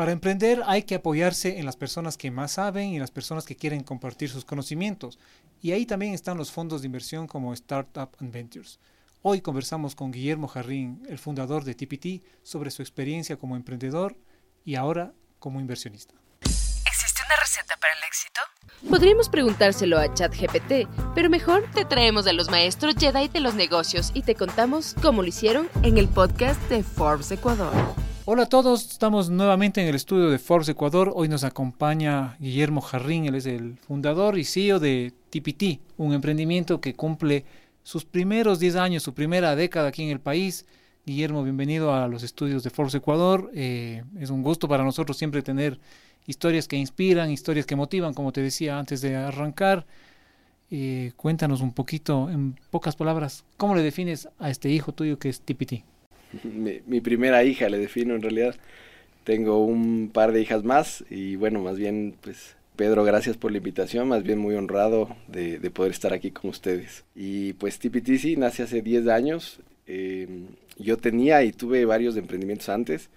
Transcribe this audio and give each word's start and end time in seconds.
Para 0.00 0.12
emprender 0.12 0.62
hay 0.64 0.84
que 0.84 0.94
apoyarse 0.94 1.58
en 1.58 1.66
las 1.66 1.76
personas 1.76 2.16
que 2.16 2.30
más 2.30 2.52
saben 2.52 2.88
y 2.88 2.94
en 2.94 3.02
las 3.02 3.10
personas 3.10 3.44
que 3.44 3.54
quieren 3.54 3.82
compartir 3.82 4.30
sus 4.30 4.46
conocimientos. 4.46 5.18
Y 5.60 5.72
ahí 5.72 5.84
también 5.84 6.14
están 6.14 6.38
los 6.38 6.50
fondos 6.50 6.80
de 6.80 6.86
inversión 6.86 7.26
como 7.26 7.52
Startup 7.52 8.08
and 8.18 8.32
Ventures. 8.32 8.80
Hoy 9.20 9.42
conversamos 9.42 9.94
con 9.94 10.10
Guillermo 10.10 10.48
Jarrín, 10.48 11.02
el 11.06 11.18
fundador 11.18 11.64
de 11.64 11.74
TPT, 11.74 12.24
sobre 12.42 12.70
su 12.70 12.80
experiencia 12.80 13.36
como 13.36 13.56
emprendedor 13.56 14.16
y 14.64 14.76
ahora 14.76 15.12
como 15.38 15.60
inversionista. 15.60 16.14
¿Existe 16.44 17.20
una 17.26 17.36
receta 17.38 17.76
para 17.78 17.92
el 17.92 18.02
éxito? 18.08 18.40
Podríamos 18.88 19.28
preguntárselo 19.28 19.98
a 19.98 20.14
ChatGPT, 20.14 20.88
pero 21.14 21.28
mejor 21.28 21.70
te 21.74 21.84
traemos 21.84 22.26
a 22.26 22.32
los 22.32 22.48
maestros 22.48 22.94
Jedi 22.98 23.28
de 23.28 23.40
los 23.40 23.52
negocios 23.52 24.12
y 24.14 24.22
te 24.22 24.34
contamos 24.34 24.96
cómo 25.02 25.20
lo 25.20 25.28
hicieron 25.28 25.68
en 25.82 25.98
el 25.98 26.08
podcast 26.08 26.58
de 26.70 26.82
Forbes 26.82 27.30
Ecuador. 27.32 27.74
Hola 28.32 28.44
a 28.44 28.48
todos, 28.48 28.92
estamos 28.92 29.28
nuevamente 29.28 29.82
en 29.82 29.88
el 29.88 29.96
estudio 29.96 30.30
de 30.30 30.38
Forbes 30.38 30.68
Ecuador. 30.68 31.12
Hoy 31.16 31.26
nos 31.26 31.42
acompaña 31.42 32.36
Guillermo 32.38 32.80
Jarrín, 32.80 33.24
él 33.24 33.34
es 33.34 33.44
el 33.44 33.76
fundador 33.78 34.38
y 34.38 34.44
CEO 34.44 34.78
de 34.78 35.12
TPT, 35.30 35.80
un 35.96 36.12
emprendimiento 36.12 36.80
que 36.80 36.94
cumple 36.94 37.44
sus 37.82 38.04
primeros 38.04 38.60
10 38.60 38.76
años, 38.76 39.02
su 39.02 39.14
primera 39.14 39.56
década 39.56 39.88
aquí 39.88 40.04
en 40.04 40.10
el 40.10 40.20
país. 40.20 40.64
Guillermo, 41.04 41.42
bienvenido 41.42 41.92
a 41.92 42.06
los 42.06 42.22
estudios 42.22 42.62
de 42.62 42.70
Force 42.70 42.98
Ecuador. 42.98 43.50
Eh, 43.52 44.04
es 44.20 44.30
un 44.30 44.44
gusto 44.44 44.68
para 44.68 44.84
nosotros 44.84 45.16
siempre 45.16 45.42
tener 45.42 45.80
historias 46.24 46.68
que 46.68 46.76
inspiran, 46.76 47.32
historias 47.32 47.66
que 47.66 47.74
motivan, 47.74 48.14
como 48.14 48.30
te 48.30 48.42
decía 48.42 48.78
antes 48.78 49.00
de 49.00 49.16
arrancar. 49.16 49.84
Eh, 50.70 51.10
cuéntanos 51.16 51.62
un 51.62 51.72
poquito, 51.72 52.30
en 52.30 52.54
pocas 52.70 52.94
palabras, 52.94 53.44
¿cómo 53.56 53.74
le 53.74 53.82
defines 53.82 54.28
a 54.38 54.50
este 54.50 54.70
hijo 54.70 54.92
tuyo 54.92 55.18
que 55.18 55.30
es 55.30 55.40
TPT? 55.40 55.82
Mi, 56.44 57.00
primera 57.00 57.44
hija 57.44 57.68
le 57.68 57.78
defino 57.78 58.14
en 58.14 58.22
realidad. 58.22 58.54
Tengo 59.24 59.64
un 59.64 60.10
par 60.12 60.32
de 60.32 60.40
hijas 60.40 60.64
más 60.64 61.04
y 61.10 61.36
bueno, 61.36 61.60
más 61.60 61.76
bien 61.76 62.14
pues 62.20 62.56
Pedro, 62.76 63.04
gracias 63.04 63.36
por 63.36 63.52
la 63.52 63.58
invitación, 63.58 64.08
más 64.08 64.22
bien 64.22 64.38
muy 64.38 64.54
honrado 64.54 65.14
de, 65.28 65.58
poder 65.70 65.92
estar 65.92 66.12
aquí 66.12 66.30
con 66.30 66.50
ustedes. 66.50 67.04
Y 67.14 67.52
pues 67.54 67.78
TPTC 67.78 68.38
nace 68.38 68.62
hace 68.62 68.80
10 68.80 69.08
años. 69.08 69.60
Em, 69.86 70.46
yo 70.78 70.96
tenía 70.96 71.42
y 71.44 71.52
tuve 71.52 71.84
varios 71.84 72.16
emprendimientos 72.16 72.68
antes. 72.70 73.10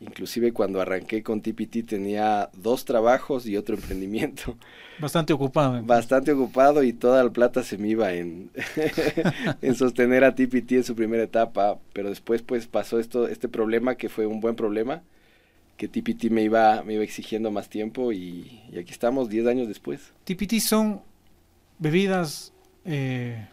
Inclusive 0.00 0.52
cuando 0.52 0.80
arranqué 0.80 1.22
con 1.22 1.42
TPT 1.42 1.86
tenía 1.86 2.48
dos 2.54 2.86
trabajos 2.86 3.46
y 3.46 3.56
otro 3.56 3.74
emprendimiento. 3.74 4.56
Bastante 4.98 5.32
ocupado. 5.32 5.82
Bastante 5.82 6.32
ocupado 6.32 6.82
y 6.82 6.94
toda 6.94 7.22
la 7.22 7.30
plata 7.30 7.62
se 7.62 7.76
me 7.76 7.88
iba 7.88 8.12
en, 8.14 8.50
en 9.62 9.74
sostener 9.74 10.24
a 10.24 10.34
TPT 10.34 10.72
en 10.72 10.84
su 10.84 10.94
primera 10.94 11.22
etapa. 11.22 11.78
Pero 11.92 12.08
después 12.08 12.40
pues 12.42 12.66
pasó 12.66 12.98
esto, 12.98 13.28
este 13.28 13.48
problema 13.48 13.96
que 13.96 14.08
fue 14.08 14.26
un 14.26 14.40
buen 14.40 14.56
problema 14.56 15.02
que 15.80 15.88
TPT 15.88 16.30
me 16.30 16.42
iba, 16.42 16.82
me 16.82 16.92
iba 16.92 17.04
exigiendo 17.04 17.50
más 17.50 17.70
tiempo 17.70 18.12
y, 18.12 18.60
aquí 18.78 18.90
estamos 18.90 19.30
10 19.30 19.46
años 19.46 19.66
después. 19.66 20.12
TPT 20.24 20.58
son 20.60 21.00
bebidas 21.78 22.52
eh, 22.84 23.48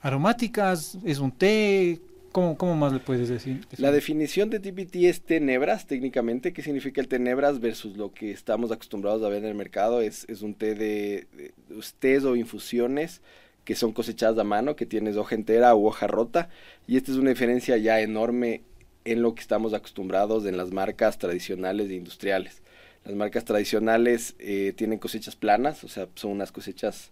aromáticas, 0.00 0.96
es 1.04 1.18
un 1.18 1.32
té, 1.32 2.00
¿Cómo, 2.32 2.56
¿Cómo, 2.56 2.76
más 2.76 2.92
le 2.92 3.00
puedes 3.00 3.28
decir? 3.28 3.66
La 3.78 3.90
definición 3.90 4.50
de 4.50 4.60
TPT 4.60 4.96
es 5.04 5.22
tenebras, 5.22 5.86
técnicamente. 5.86 6.52
¿Qué 6.52 6.62
significa 6.62 7.00
el 7.00 7.08
tenebras 7.08 7.60
versus 7.60 7.96
lo 7.96 8.12
que 8.12 8.30
estamos 8.30 8.70
acostumbrados 8.70 9.22
a 9.22 9.28
ver 9.28 9.44
en 9.44 9.50
el 9.50 9.54
mercado? 9.54 10.00
Es, 10.00 10.26
es 10.28 10.42
un 10.42 10.54
té 10.54 10.74
de, 10.74 11.26
de 11.36 12.26
o 12.26 12.36
infusiones 12.36 13.22
que 13.64 13.74
son 13.74 13.92
cosechadas 13.92 14.38
a 14.38 14.44
mano, 14.44 14.76
que 14.76 14.86
tienes 14.86 15.16
hoja 15.16 15.34
entera 15.34 15.74
u 15.74 15.86
hoja 15.86 16.06
rota. 16.06 16.48
Y 16.86 16.96
esta 16.96 17.12
es 17.12 17.18
una 17.18 17.30
diferencia 17.30 17.76
ya 17.76 18.00
enorme 18.00 18.62
en 19.04 19.22
lo 19.22 19.34
que 19.34 19.40
estamos 19.40 19.74
acostumbrados 19.74 20.44
en 20.46 20.56
las 20.56 20.70
marcas 20.70 21.18
tradicionales 21.18 21.90
e 21.90 21.94
industriales. 21.94 22.62
Las 23.04 23.14
marcas 23.14 23.44
tradicionales 23.44 24.34
eh, 24.38 24.74
tienen 24.76 24.98
cosechas 24.98 25.36
planas, 25.36 25.84
o 25.84 25.88
sea, 25.88 26.08
son 26.14 26.32
unas 26.32 26.52
cosechas 26.52 27.10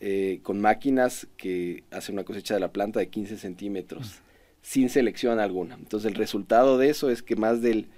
eh, 0.00 0.40
con 0.42 0.60
máquinas 0.60 1.26
que 1.36 1.84
hacen 1.90 2.14
una 2.14 2.24
cosecha 2.24 2.54
de 2.54 2.60
la 2.60 2.72
planta 2.72 3.00
de 3.00 3.08
15 3.08 3.36
centímetros, 3.36 4.20
sin 4.68 4.90
selección 4.90 5.40
alguna. 5.40 5.76
Entonces 5.76 6.10
el 6.10 6.14
resultado 6.14 6.76
de 6.76 6.90
eso 6.90 7.08
es 7.08 7.22
que 7.22 7.36
más 7.36 7.62
del 7.62 7.88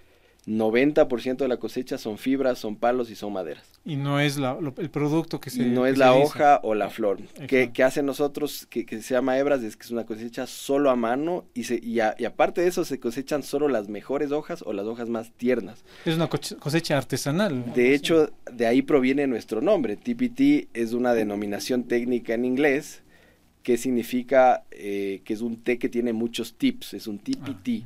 90% 0.47 1.39
de 1.39 1.49
la 1.49 1.57
cosecha 1.57 1.99
son 1.99 2.17
fibras, 2.17 2.61
son 2.61 2.77
palos 2.77 3.11
y 3.11 3.17
son 3.17 3.33
maderas. 3.33 3.67
Y 3.85 3.97
no 3.97 4.21
es 4.21 4.39
el 4.39 4.91
producto 4.91 5.41
que 5.41 5.51
se... 5.51 5.67
no 5.67 5.85
es 5.85 5.99
la 5.99 6.15
hoja 6.15 6.61
o 6.63 6.77
la 6.77 6.89
flor. 6.89 7.23
Que, 7.49 7.73
que 7.73 7.83
hacen 7.83 8.07
nosotros, 8.07 8.69
que, 8.71 8.87
se 9.03 9.15
llama 9.15 9.37
hebras, 9.37 9.65
es 9.65 9.77
que 9.77 9.83
es 9.83 9.91
una 9.91 10.07
cosecha 10.07 10.47
solo 10.47 10.91
a 10.91 10.97
mano 10.97 11.45
y, 11.55 11.65
se, 11.65 11.81
y, 11.83 11.99
aparte 11.99 12.61
de 12.61 12.69
eso 12.69 12.85
se 12.85 13.01
cosechan 13.01 13.43
solo 13.43 13.67
las 13.67 13.89
mejores 13.89 14.31
hojas 14.31 14.63
o 14.65 14.73
las 14.73 14.87
hojas 14.87 15.09
más 15.09 15.33
tiernas. 15.33 15.83
Es 16.05 16.15
una 16.15 16.29
cosecha 16.29 16.97
artesanal. 16.97 17.73
De 17.75 17.95
hecho, 17.95 18.31
de 18.53 18.69
ahí 18.69 18.83
proviene 18.83 19.27
nuestro 19.27 19.61
nombre. 19.61 19.97
TPT 19.97 20.69
es 20.73 20.93
una 20.93 21.15
denominación 21.15 21.83
técnica 21.83 22.35
en 22.35 22.45
inglés 22.45 23.03
que 23.63 23.77
significa 23.77 24.65
eh, 24.71 25.21
que 25.25 25.35
es 25.35 25.41
un 25.41 25.63
té 25.63 25.79
que 25.79 25.89
tiene 25.89 26.13
muchos 26.13 26.55
tips, 26.55 26.95
es 26.95 27.07
un 27.07 27.19
TPT. 27.19 27.85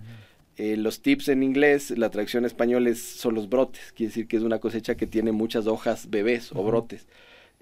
Eh, 0.56 0.76
los 0.76 1.02
tips 1.02 1.28
en 1.28 1.42
inglés, 1.42 1.90
la 1.98 2.10
traducción 2.10 2.44
español 2.44 2.86
es, 2.86 3.02
son 3.02 3.34
los 3.34 3.48
brotes, 3.48 3.92
quiere 3.94 4.10
decir 4.10 4.28
que 4.28 4.36
es 4.36 4.44
una 4.44 4.60
cosecha 4.60 4.94
que 4.94 5.06
tiene 5.06 5.32
muchas 5.32 5.66
hojas 5.66 6.10
bebés 6.10 6.52
o 6.52 6.62
brotes. 6.62 7.06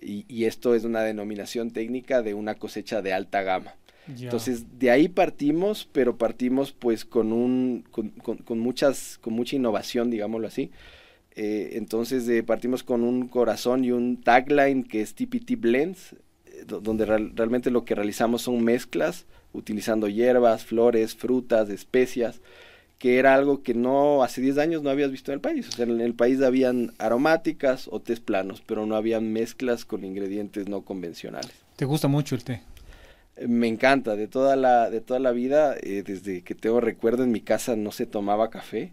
Y, 0.04 0.44
esto 0.46 0.74
es 0.74 0.82
una 0.82 1.02
denominación 1.02 1.70
técnica 1.70 2.22
de 2.22 2.34
una 2.34 2.56
cosecha 2.56 3.02
de 3.02 3.12
alta 3.12 3.42
gama. 3.42 3.76
Entonces, 4.08 4.80
de 4.80 4.90
ahí 4.90 5.08
partimos, 5.08 5.88
pero 5.92 6.18
partimos 6.18 6.72
pues 6.72 7.04
con, 7.04 7.32
un, 7.32 7.84
con, 7.92 8.58
muchas, 8.58 9.18
con 9.20 9.32
mucha 9.32 9.54
innovación, 9.54 10.10
digámoslo 10.10 10.48
así. 10.48 10.72
Eh, 11.36 11.74
entonces, 11.74 12.42
partimos 12.42 12.82
con 12.82 13.04
un 13.04 13.28
corazón 13.28 13.84
y 13.84 13.92
un 13.92 14.20
tagline 14.20 14.82
que 14.82 15.02
es 15.02 15.14
TPT 15.14 15.52
Blends, 15.56 16.16
donde 16.66 17.04
realmente 17.06 17.70
lo 17.70 17.84
que 17.84 17.94
realizamos 17.94 18.42
son 18.42 18.62
mezclas 18.62 19.26
utilizando 19.52 20.08
hierbas, 20.08 20.64
flores, 20.64 21.14
frutas, 21.14 21.68
especias 21.68 22.40
que 23.02 23.18
era 23.18 23.34
algo 23.34 23.64
que 23.64 23.74
no 23.74 24.22
hace 24.22 24.40
10 24.40 24.58
años 24.58 24.82
no 24.84 24.88
habías 24.88 25.10
visto 25.10 25.32
en 25.32 25.34
el 25.34 25.40
país. 25.40 25.68
O 25.68 25.72
sea, 25.72 25.86
en 25.86 26.00
el 26.00 26.14
país 26.14 26.40
habían 26.40 26.92
aromáticas 26.98 27.88
o 27.90 27.98
tés 27.98 28.20
planos, 28.20 28.62
pero 28.64 28.86
no 28.86 28.94
habían 28.94 29.32
mezclas 29.32 29.84
con 29.84 30.04
ingredientes 30.04 30.68
no 30.68 30.82
convencionales. 30.82 31.50
¿Te 31.74 31.84
gusta 31.84 32.06
mucho 32.06 32.36
el 32.36 32.44
té? 32.44 32.62
Eh, 33.34 33.48
me 33.48 33.66
encanta, 33.66 34.14
de 34.14 34.28
toda 34.28 34.54
la, 34.54 34.88
de 34.88 35.00
toda 35.00 35.18
la 35.18 35.32
vida, 35.32 35.74
eh, 35.82 36.04
desde 36.06 36.42
que 36.42 36.54
tengo 36.54 36.80
recuerdo 36.80 37.24
en 37.24 37.32
mi 37.32 37.40
casa 37.40 37.74
no 37.74 37.90
se 37.90 38.06
tomaba 38.06 38.50
café. 38.50 38.92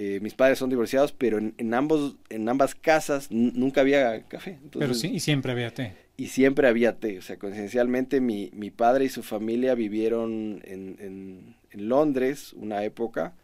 Eh, 0.00 0.20
mis 0.22 0.34
padres 0.34 0.58
son 0.58 0.70
divorciados, 0.70 1.12
pero 1.12 1.38
en, 1.38 1.74
ambos, 1.74 2.16
en 2.30 2.48
ambas 2.48 2.74
casas 2.74 3.30
nunca 3.30 3.80
había 3.80 4.22
café. 4.28 4.58
pero 4.78 4.94
sí, 4.94 5.08
y 5.08 5.20
siempre 5.20 5.52
había 5.52 5.74
té. 5.74 5.94
Y 6.16 6.28
siempre 6.28 6.68
había 6.68 6.96
té. 6.98 7.18
O 7.18 7.22
sea, 7.22 7.36
coincidencialmente 7.36 8.20
mi, 8.20 8.50
mi 8.54 8.70
padre 8.70 9.06
y 9.06 9.08
su 9.08 9.22
familia 9.22 9.74
vivieron 9.74 10.62
en 10.64 11.56
en 11.70 11.88
Londres 11.88 12.52
una 12.54 12.84
época 12.84 13.34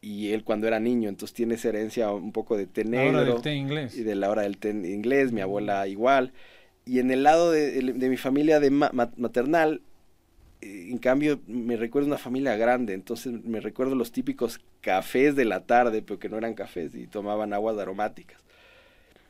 y 0.00 0.32
él 0.32 0.44
cuando 0.44 0.68
era 0.68 0.78
niño, 0.78 1.08
entonces 1.08 1.34
tiene 1.34 1.54
esa 1.54 1.68
herencia 1.70 2.10
un 2.12 2.32
poco 2.32 2.56
de 2.56 2.66
té 2.66 2.84
negro. 2.84 3.24
del 3.24 3.42
té 3.42 3.54
inglés. 3.54 3.96
Y 3.96 4.02
de 4.02 4.14
la 4.14 4.30
hora 4.30 4.42
del 4.42 4.58
té 4.58 4.70
inglés, 4.70 5.32
mi 5.32 5.40
abuela 5.40 5.88
igual. 5.88 6.32
Y 6.84 7.00
en 7.00 7.10
el 7.10 7.24
lado 7.24 7.50
de, 7.50 7.82
mi 7.82 8.16
familia 8.16 8.60
de 8.60 8.70
maternal, 8.70 9.74
eh, 9.74 9.85
en 10.90 10.98
cambio, 10.98 11.40
me 11.46 11.76
recuerdo 11.76 12.08
una 12.08 12.18
familia 12.18 12.56
grande, 12.56 12.94
entonces 12.94 13.32
me 13.44 13.60
recuerdo 13.60 13.94
los 13.94 14.12
típicos 14.12 14.60
cafés 14.80 15.36
de 15.36 15.44
la 15.44 15.64
tarde, 15.64 16.02
pero 16.02 16.18
que 16.18 16.28
no 16.28 16.38
eran 16.38 16.54
cafés 16.54 16.94
y 16.94 17.06
tomaban 17.06 17.52
aguas 17.52 17.78
aromáticas. 17.78 18.38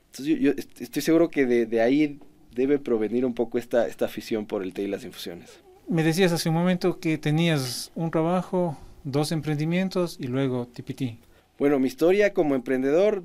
Entonces 0.07 0.41
yo, 0.41 0.53
estoy 0.81 1.03
seguro 1.03 1.29
que 1.29 1.47
de, 1.47 1.67
de, 1.67 1.81
ahí 1.81 2.19
debe 2.55 2.79
provenir 2.79 3.25
un 3.25 3.35
poco 3.35 3.59
esta, 3.59 3.87
esta 3.87 4.07
afición 4.07 4.47
por 4.47 4.63
el 4.63 4.73
té 4.73 4.83
y 4.83 4.89
las 4.89 5.05
infusiones 5.05 5.61
me 5.89 6.03
decías 6.03 6.33
hace 6.33 6.49
un 6.49 6.55
momento 6.55 6.99
que 6.99 7.19
tenías 7.19 7.93
un 7.95 8.11
trabajo, 8.11 8.77
dos 9.05 9.33
emprendimientos 9.33 10.17
y 10.21 10.27
luego 10.27 10.67
TPT. 10.67 11.19
Bueno, 11.59 11.79
mi 11.79 11.87
historia 11.87 12.35
como 12.35 12.55
emprendedor 12.55 13.23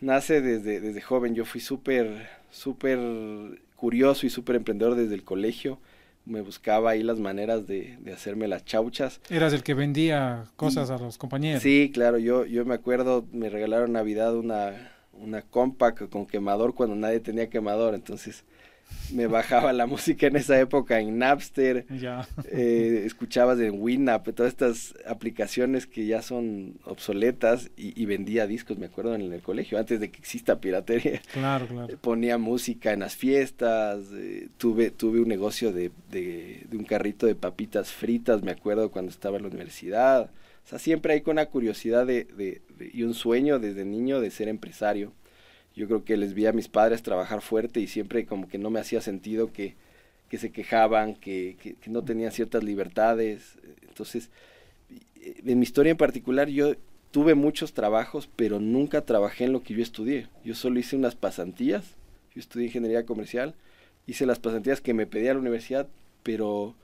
nace 0.00 0.40
desde, 0.40 0.80
desde 0.80 1.00
joven. 1.00 1.34
Yo 1.34 1.44
fui 1.44 1.60
súper, 1.60 2.28
súper 2.50 2.98
curioso 3.76 4.26
y 4.26 4.30
súper 4.30 4.56
emprendedor 4.56 4.94
desde 4.94 5.14
el 5.14 5.24
colegio. 5.24 5.78
Me 6.28 6.42
buscaba 6.42 6.90
ahí 6.90 7.02
las 7.02 7.18
maneras 7.18 7.66
de, 7.66 7.96
de 8.00 8.12
hacerme 8.12 8.46
las 8.48 8.64
chauchas. 8.64 9.20
Eras 9.30 9.52
el 9.54 9.62
que 9.62 9.72
vendía 9.74 10.44
cosas 10.56 10.90
a 10.90 10.98
los 10.98 11.16
compañeros. 11.16 11.62
Sí, 11.62 11.90
claro. 11.92 12.18
Yo, 12.18 12.44
yo 12.44 12.64
me 12.66 12.74
acuerdo, 12.74 13.24
me 13.32 13.48
regalaron 13.48 13.92
Navidad 13.92 14.36
una, 14.36 14.92
una 15.12 15.42
compact 15.42 16.10
con 16.10 16.26
quemador 16.26 16.74
cuando 16.74 16.94
nadie 16.94 17.20
tenía 17.20 17.48
quemador. 17.48 17.94
Entonces 17.94 18.44
me 19.12 19.26
bajaba 19.26 19.72
la 19.72 19.86
música 19.86 20.26
en 20.26 20.36
esa 20.36 20.58
época 20.58 21.00
en 21.00 21.18
Napster, 21.18 21.86
ya. 21.88 22.26
Eh, 22.50 23.02
escuchabas 23.04 23.58
en 23.60 23.80
Winamp, 23.80 24.28
todas 24.34 24.52
estas 24.52 24.94
aplicaciones 25.06 25.86
que 25.86 26.06
ya 26.06 26.22
son 26.22 26.78
obsoletas 26.84 27.70
y, 27.76 28.04
vendía 28.06 28.46
discos, 28.46 28.78
me 28.78 28.86
acuerdo, 28.86 29.14
en 29.14 29.32
el 29.32 29.42
colegio, 29.42 29.78
antes 29.78 30.00
de 30.00 30.10
que 30.10 30.18
exista 30.18 30.60
piratería. 30.60 31.20
Claro, 31.32 31.66
claro. 31.66 31.98
Ponía 31.98 32.38
música 32.38 32.92
en 32.92 33.00
las 33.00 33.16
fiestas, 33.16 34.00
eh, 34.12 34.48
tuve, 34.56 34.90
tuve 34.90 35.20
un 35.20 35.28
negocio 35.28 35.72
de, 35.72 35.90
de, 36.10 36.66
un 36.72 36.84
carrito 36.84 37.26
de 37.26 37.34
papitas 37.34 37.92
fritas, 37.92 38.42
me 38.42 38.50
acuerdo, 38.50 38.90
cuando 38.90 39.10
estaba 39.10 39.36
en 39.36 39.42
la 39.42 39.48
universidad. 39.48 40.30
O 40.64 40.68
sea, 40.68 40.78
siempre 40.78 41.14
hay 41.14 41.20
con 41.22 41.32
una 41.32 41.46
curiosidad 41.46 42.06
de, 42.06 42.24
de, 42.24 42.60
y 42.92 43.02
un 43.02 43.14
sueño 43.14 43.58
desde 43.58 43.84
niño 43.84 44.20
de 44.20 44.30
ser 44.30 44.48
empresario. 44.48 45.12
Yo 45.78 45.86
creo 45.86 46.04
que 46.04 46.16
les 46.16 46.34
vi 46.34 46.46
a 46.46 46.52
mis 46.52 46.66
padres 46.66 47.04
trabajar 47.04 47.40
fuerte 47.40 47.78
y 47.78 47.86
siempre 47.86 48.26
como 48.26 48.48
que 48.48 48.58
no 48.58 48.68
me 48.68 48.80
hacía 48.80 49.00
sentido 49.00 49.52
que, 49.52 49.76
que 50.28 50.36
se 50.36 50.50
quejaban, 50.50 51.14
que, 51.14 51.56
que, 51.62 51.74
que 51.74 51.88
no 51.88 52.02
tenían 52.02 52.32
ciertas 52.32 52.64
libertades. 52.64 53.56
Entonces, 53.86 54.28
en 55.22 55.56
mi 55.56 55.62
historia 55.62 55.92
en 55.92 55.96
particular, 55.96 56.48
yo 56.48 56.74
tuve 57.12 57.36
muchos 57.36 57.74
trabajos, 57.74 58.28
pero 58.34 58.58
nunca 58.58 59.04
trabajé 59.04 59.44
en 59.44 59.52
lo 59.52 59.62
que 59.62 59.74
yo 59.74 59.82
estudié. 59.82 60.26
Yo 60.44 60.56
solo 60.56 60.80
hice 60.80 60.96
unas 60.96 61.14
pasantías. 61.14 61.94
Yo 62.34 62.40
estudié 62.40 62.66
ingeniería 62.66 63.06
comercial, 63.06 63.54
hice 64.08 64.26
las 64.26 64.40
pasantías 64.40 64.80
que 64.80 64.94
me 64.94 65.06
pedía 65.06 65.32
la 65.32 65.40
universidad, 65.40 65.86
pero 66.24 66.74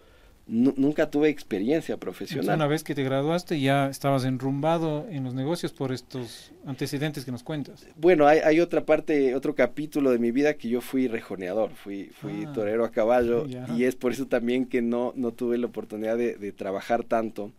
nunca 0.46 1.11
tuve 1.11 1.31
experiencia 1.31 1.96
profesional. 1.96 2.56
una 2.56 2.67
vez 2.67 2.85
que 2.85 2.94
te 2.94 3.02
graduaste 3.02 3.61
ya 3.61 3.88
estabas 3.88 4.25
enrumbado 4.25 5.06
en 5.08 5.25
los 5.25 5.32
negocios 5.32 5.73
por 5.73 5.91
estos 5.91 6.52
antecedentes 6.67 7.25
que 7.25 7.32
nos 7.32 7.43
cuentas. 7.43 7.87
Bueno, 7.96 8.26
hay, 8.26 8.41
hay 8.41 8.61
otra 8.61 8.85
parte, 8.85 9.35
otro 9.35 9.55
capítulo 9.55 10.11
de 10.11 10.19
mi 10.19 10.32
vida 10.32 10.55
que 10.55 10.69
yo 10.69 10.82
fui 10.82 11.08
rejoneador, 11.08 11.70
fui, 11.70 12.11
fui 12.20 12.44
ah. 12.46 12.52
torero 12.52 12.85
a 12.85 12.91
caballo 12.91 13.46
y 13.75 13.85
es 13.85 13.96
por 13.96 14.12
eso 14.12 14.26
también 14.26 14.67
que 14.67 14.82
no, 14.82 15.12
no 15.17 15.32
tuve 15.32 15.56
la 15.56 15.67
oportunidad 15.67 16.19
de, 16.19 16.37
de 16.37 16.52
trabajar 16.52 17.05
tanto. 17.05 17.50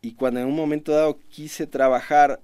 Y 0.00 0.12
cuando 0.12 0.40
en 0.40 0.46
un 0.46 0.56
momento 0.56 0.92
dado 0.92 1.18
quise 1.28 1.66
trabajar, 1.66 2.40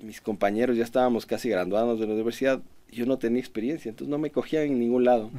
mis 0.00 0.20
compañeros 0.20 0.76
ya 0.76 0.84
estábamos 0.84 1.24
casi 1.24 1.48
graduados 1.48 1.98
de 1.98 2.06
la 2.06 2.12
universidad, 2.12 2.60
yo 2.90 3.06
no 3.06 3.18
tenía 3.18 3.40
experiencia, 3.40 3.88
entonces 3.88 4.10
no 4.10 4.18
me 4.18 4.30
cogían 4.30 4.64
en 4.64 4.78
ningún 4.78 5.04
lado. 5.04 5.30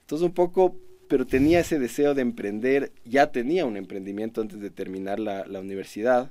Entonces 0.00 0.26
un 0.26 0.32
poco 0.32 0.76
pero 1.08 1.26
tenía 1.26 1.60
ese 1.60 1.78
deseo 1.78 2.14
de 2.14 2.22
emprender, 2.22 2.92
ya 3.04 3.30
tenía 3.32 3.66
un 3.66 3.76
emprendimiento 3.76 4.40
antes 4.40 4.60
de 4.60 4.70
terminar 4.70 5.20
la, 5.20 5.46
la 5.46 5.60
universidad, 5.60 6.30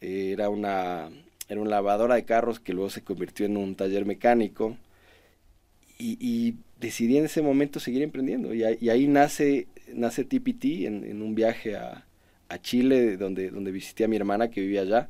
eh, 0.00 0.30
era, 0.32 0.48
una, 0.50 1.10
era 1.48 1.60
una 1.60 1.70
lavadora 1.70 2.16
de 2.16 2.24
carros 2.24 2.60
que 2.60 2.72
luego 2.72 2.90
se 2.90 3.02
convirtió 3.02 3.46
en 3.46 3.56
un 3.56 3.74
taller 3.74 4.04
mecánico 4.04 4.76
y, 5.98 6.18
y 6.20 6.56
decidí 6.80 7.16
en 7.16 7.24
ese 7.24 7.42
momento 7.42 7.80
seguir 7.80 8.02
emprendiendo. 8.02 8.54
Y, 8.54 8.64
ahí 8.64 9.06
nace, 9.08 9.68
nace 9.94 10.24
TPT 10.24 10.86
en, 10.86 11.04
en 11.04 11.22
un 11.22 11.34
viaje 11.34 11.76
a, 11.76 12.06
a, 12.48 12.58
Chile 12.60 13.16
donde, 13.16 13.50
donde 13.50 13.72
visité 13.72 14.04
a 14.04 14.08
mi 14.08 14.16
hermana 14.16 14.50
que 14.50 14.60
vivía 14.60 14.82
allá. 14.82 15.08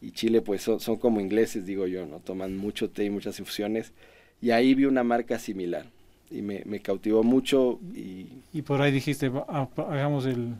Y 0.00 0.12
Chile 0.12 0.40
pues 0.42 0.62
son, 0.62 0.80
son 0.80 0.96
como 0.96 1.20
ingleses 1.20 1.66
digo 1.66 1.86
yo, 1.86 2.06
no 2.06 2.20
toman 2.20 2.56
mucho 2.56 2.90
té 2.90 3.04
y 3.04 3.10
muchas 3.10 3.38
infusiones. 3.38 3.92
Y 4.40 4.50
ahí 4.50 4.74
vi 4.74 4.86
una 4.86 5.04
marca 5.04 5.38
similar 5.38 5.86
y 6.32 6.42
me, 6.42 6.62
me 6.64 6.80
cautivó 6.80 7.22
mucho. 7.22 7.78
Y, 7.94 8.26
y 8.52 8.62
por 8.62 8.80
ahí 8.80 8.92
dijiste, 8.92 9.30
hagamos 9.48 10.26
el, 10.26 10.54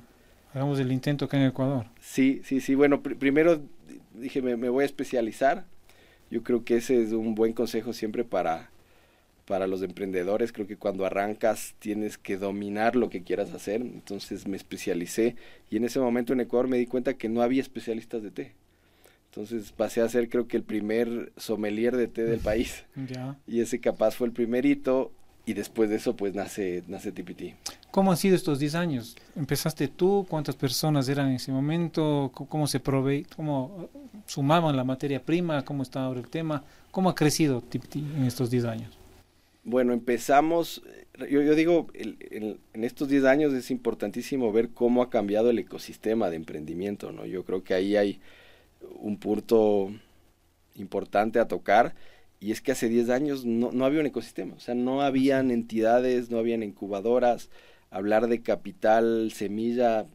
hagamos 0.55 0.79
el 0.79 0.93
intento 0.93 1.25
acá 1.25 1.39
en 1.39 1.47
Ecuador. 1.47 1.87
Sí, 2.01 2.43
sí, 2.45 2.61
sí. 2.61 2.75
Bueno, 2.75 3.03
primero 3.03 3.61
dije, 4.15 4.43
me, 4.43 4.57
me, 4.57 4.69
voy 4.69 4.83
a 4.83 4.87
especializar. 4.87 5.65
Yo 6.31 6.43
creo 6.43 6.65
que 6.65 6.77
ese 6.77 7.03
es 7.03 7.13
un 7.13 7.35
buen 7.35 7.53
consejo 7.53 7.93
siempre 7.93 8.25
para, 8.25 8.71
para 9.47 9.67
los 9.67 9.83
emprendedores. 9.83 10.53
Creo 10.53 10.67
que 10.67 10.77
cuando 10.77 11.05
arrancas 11.05 11.75
tienes 11.79 12.19
que 12.19 12.37
dominar 12.37 12.97
lo 12.97 13.11
que 13.11 13.23
quieras 13.23 13.53
hacer. 13.53 13.81
Entonces 13.83 14.47
me 14.47 14.57
especialicé 14.57 15.37
y 15.71 15.77
en 15.77 15.85
ese 15.85 16.01
momento 16.01 16.33
en 16.33 16.41
Ecuador 16.41 16.69
me 16.69 16.79
di 16.79 16.87
cuenta 16.87 17.15
que 17.15 17.29
no 17.29 17.43
había 17.43 17.61
especialistas 17.61 18.23
de 18.23 18.31
té. 18.31 18.53
Entonces 19.31 19.73
pasé 19.73 20.03
a 20.03 20.09
ser 20.09 20.29
creo 20.29 20.47
que 20.47 20.59
el 20.59 20.63
primer 20.63 21.33
sommelier 21.37 21.97
de 21.97 22.09
té 22.09 22.25
del 22.25 22.41
país. 22.51 22.85
Ya. 23.09 23.39
Y 23.47 23.61
ese 23.61 23.81
capaz 23.81 24.15
fue 24.15 24.27
el 24.27 24.33
primer 24.33 24.67
hito 24.67 25.13
y 25.45 25.55
después 25.55 25.91
de 25.91 25.97
eso 25.97 26.15
pues 26.15 26.35
nace, 26.35 26.85
nace 26.87 27.13
TPT. 27.13 27.55
¿Cómo 27.91 28.11
han 28.11 28.17
sido 28.17 28.37
estos 28.37 28.59
10 28.59 28.75
años? 28.75 29.17
¿Empezaste 29.37 29.89
tú? 29.89 30.27
¿Cuántas 30.29 30.57
personas 30.57 31.09
eran 31.09 31.29
en 31.29 31.37
ese 31.37 31.53
momento? 31.53 32.31
¿Cómo 32.33 32.67
se 32.67 32.81
provee, 32.81 33.27
cómo 33.37 33.89
sumaban 34.27 34.77
la 34.77 34.85
materia 34.85 35.23
prima? 35.23 35.65
¿Cómo 35.65 35.83
está 35.83 36.05
ahora 36.05 36.21
el 36.21 36.29
tema? 36.29 36.65
¿Cómo 36.91 37.11
ha 37.11 37.15
crecido 37.15 37.61
TPT 37.61 37.97
en 37.97 38.25
estos 38.25 38.51
10 38.51 38.65
años? 38.65 38.99
Bueno, 39.65 39.93
empezamos, 39.93 40.83
yo, 41.19 41.41
yo 41.43 41.55
digo, 41.55 41.87
el, 41.95 42.17
el, 42.31 42.59
en 42.73 42.85
estos 42.85 43.09
10 43.09 43.25
años 43.25 43.53
es 43.53 43.71
importantísimo 43.71 44.53
ver 44.53 44.71
cómo 44.71 45.03
ha 45.03 45.11
cambiado 45.11 45.51
el 45.51 45.59
ecosistema 45.59 46.31
de 46.31 46.37
emprendimiento, 46.37 47.13
¿no? 47.13 47.27
Yo 47.27 47.45
creo 47.45 47.63
que 47.63 47.75
ahí 47.75 47.97
hay 47.97 48.21
un 49.01 49.19
punto 49.19 49.93
importante 50.75 51.39
a 51.39 51.47
tocar 51.47 51.95
y 52.43 52.51
es 52.51 52.61
que 52.61 52.73
hace 52.73 52.89
10 52.89 53.09
años 53.11 53.45
no, 53.45 53.71
no, 53.71 53.85
había 53.85 54.01
un 54.01 54.07
ecosistema, 54.07 54.55
o 54.57 54.61
sea, 54.61 54.75
no 54.75 55.01
habían 55.01 55.53
entidades, 55.53 56.31
no 56.31 56.39
habían 56.39 56.65
incubadoras, 56.65 57.51
hablar 57.91 58.27
de 58.27 58.43
capital 58.43 59.31
semilla 59.33 60.07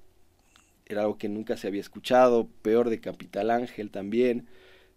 era 0.86 1.02
algo 1.02 1.18
que 1.18 1.30
nunca 1.30 1.56
se 1.58 1.68
había 1.68 1.82
escuchado, 1.82 2.48
peor 2.62 2.90
de 2.90 3.00
capital 3.00 3.50
ángel 3.50 3.92
también. 3.92 4.48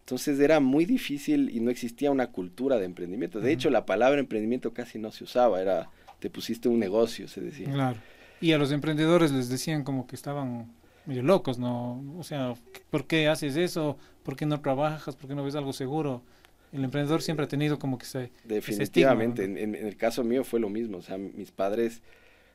Entonces 0.01 0.39
era 0.41 0.61
muy 0.61 0.85
difícil 0.87 1.51
y 1.55 1.61
no 1.61 1.71
existía 1.71 2.11
una 2.11 2.29
cultura 2.29 2.79
de 2.79 2.85
emprendimiento. 2.85 3.41
De 3.41 3.53
hecho, 3.53 3.71
la 3.71 3.87
palabra 3.87 4.21
emprendimiento 4.21 4.73
casi 4.73 4.99
no 4.99 5.13
se 5.13 5.25
usaba, 5.25 5.61
era 5.61 5.89
te 6.21 6.31
pusiste 6.31 6.69
un 6.69 6.79
negocio, 6.79 7.29
se 7.29 7.41
decía. 7.41 7.71
Claro. 7.73 7.99
Y 8.41 8.53
a 8.53 8.59
los 8.59 8.73
emprendedores 8.73 9.33
les 9.33 9.49
decían 9.49 9.85
como 9.85 10.07
que 10.07 10.17
estaban 10.17 10.73
medio 11.07 11.23
locos, 11.23 11.59
¿no? 11.59 12.03
O 12.19 12.23
sea, 12.23 12.55
¿por 12.91 13.07
qué 13.07 13.29
haces 13.29 13.57
eso? 13.57 13.99
¿Por 14.23 14.37
qué 14.37 14.47
no 14.47 14.61
trabajas? 14.61 15.17
¿Por 15.17 15.29
qué 15.29 15.35
no 15.35 15.45
ves 15.45 15.55
algo 15.55 15.73
seguro? 15.73 16.23
El 16.73 16.85
emprendedor 16.85 17.23
siempre 17.23 17.45
ha 17.45 17.49
tenido 17.49 17.79
como 17.79 17.99
que 17.99 18.07
se... 18.07 18.31
Definitivamente, 18.45 19.45
en, 19.45 19.59
en, 19.59 19.75
el 19.75 19.97
caso 19.97 20.25
mío 20.25 20.45
fue 20.45 20.61
lo 20.61 20.69
mismo, 20.69 20.99
o 20.99 21.03
sea, 21.03 21.19
mis 21.19 21.51
padres 21.51 22.03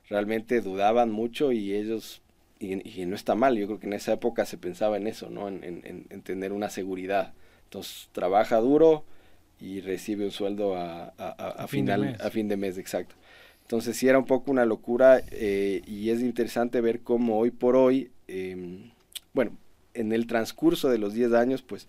realmente 0.09 0.62
dudaban 0.62 1.12
mucho 1.12 1.51
y 1.51 1.73
ellos, 1.73 2.21
y, 2.59 3.01
y, 3.01 3.06
no 3.06 3.15
está 3.15 3.35
mal, 3.35 3.57
yo 3.57 3.67
creo 3.67 3.79
que 3.79 3.88
en 3.88 3.94
esa 3.94 4.13
época 4.13 4.45
se 4.45 4.57
pensaba 4.57 4.97
en 4.97 5.07
eso, 5.07 5.29
¿no? 5.29 5.47
En, 5.47 5.63
en, 5.63 6.21
tener 6.21 6.53
una 6.53 6.69
seguridad. 6.69 7.33
Entonces, 7.65 8.09
trabaja 8.12 8.57
duro 8.57 9.03
y 9.59 9.81
recibe 9.81 10.25
un 10.25 10.31
sueldo 10.31 10.75
a, 10.75 11.06
a, 11.06 11.13
a, 11.18 11.50
a 11.63 11.68
final, 11.68 12.18
a 12.19 12.29
fin 12.29 12.47
de 12.47 12.57
mes, 12.57 12.77
exacto. 12.77 13.15
Entonces 13.65 13.97
sí 13.97 14.07
era 14.07 14.19
un 14.19 14.25
poco 14.25 14.51
una 14.51 14.63
locura 14.63 15.23
eh, 15.31 15.81
y 15.88 16.11
es 16.11 16.21
interesante 16.21 16.81
ver 16.81 17.01
cómo 17.01 17.39
hoy 17.39 17.50
por 17.50 17.75
hoy, 17.75 18.11
eh, 18.27 18.91
bueno, 19.33 19.57
en 19.95 20.11
el 20.11 20.27
transcurso 20.27 20.88
de 20.89 21.00
los 21.00 21.15
10 21.15 21.33
años, 21.33 21.63
pues 21.63 21.88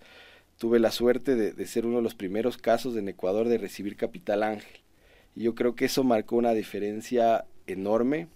tuve 0.57 0.79
la 0.79 0.91
suerte 0.91 1.35
de, 1.35 1.53
de, 1.53 1.65
ser 1.65 1.85
uno 1.85 1.97
de 1.97 2.03
los 2.03 2.15
primeros 2.15 2.57
casos 2.57 2.95
en 2.97 3.09
Ecuador 3.09 3.47
de 3.47 3.57
recibir 3.57 3.95
Capital 3.95 4.43
Ángel. 4.43 4.81
Y 5.35 5.43
yo 5.43 5.55
creo 5.55 5.75
que 5.75 5.85
eso 5.85 6.03
marcó 6.03 6.35
una 6.35 6.53
diferencia 6.53 7.45
enorme. 7.67 8.27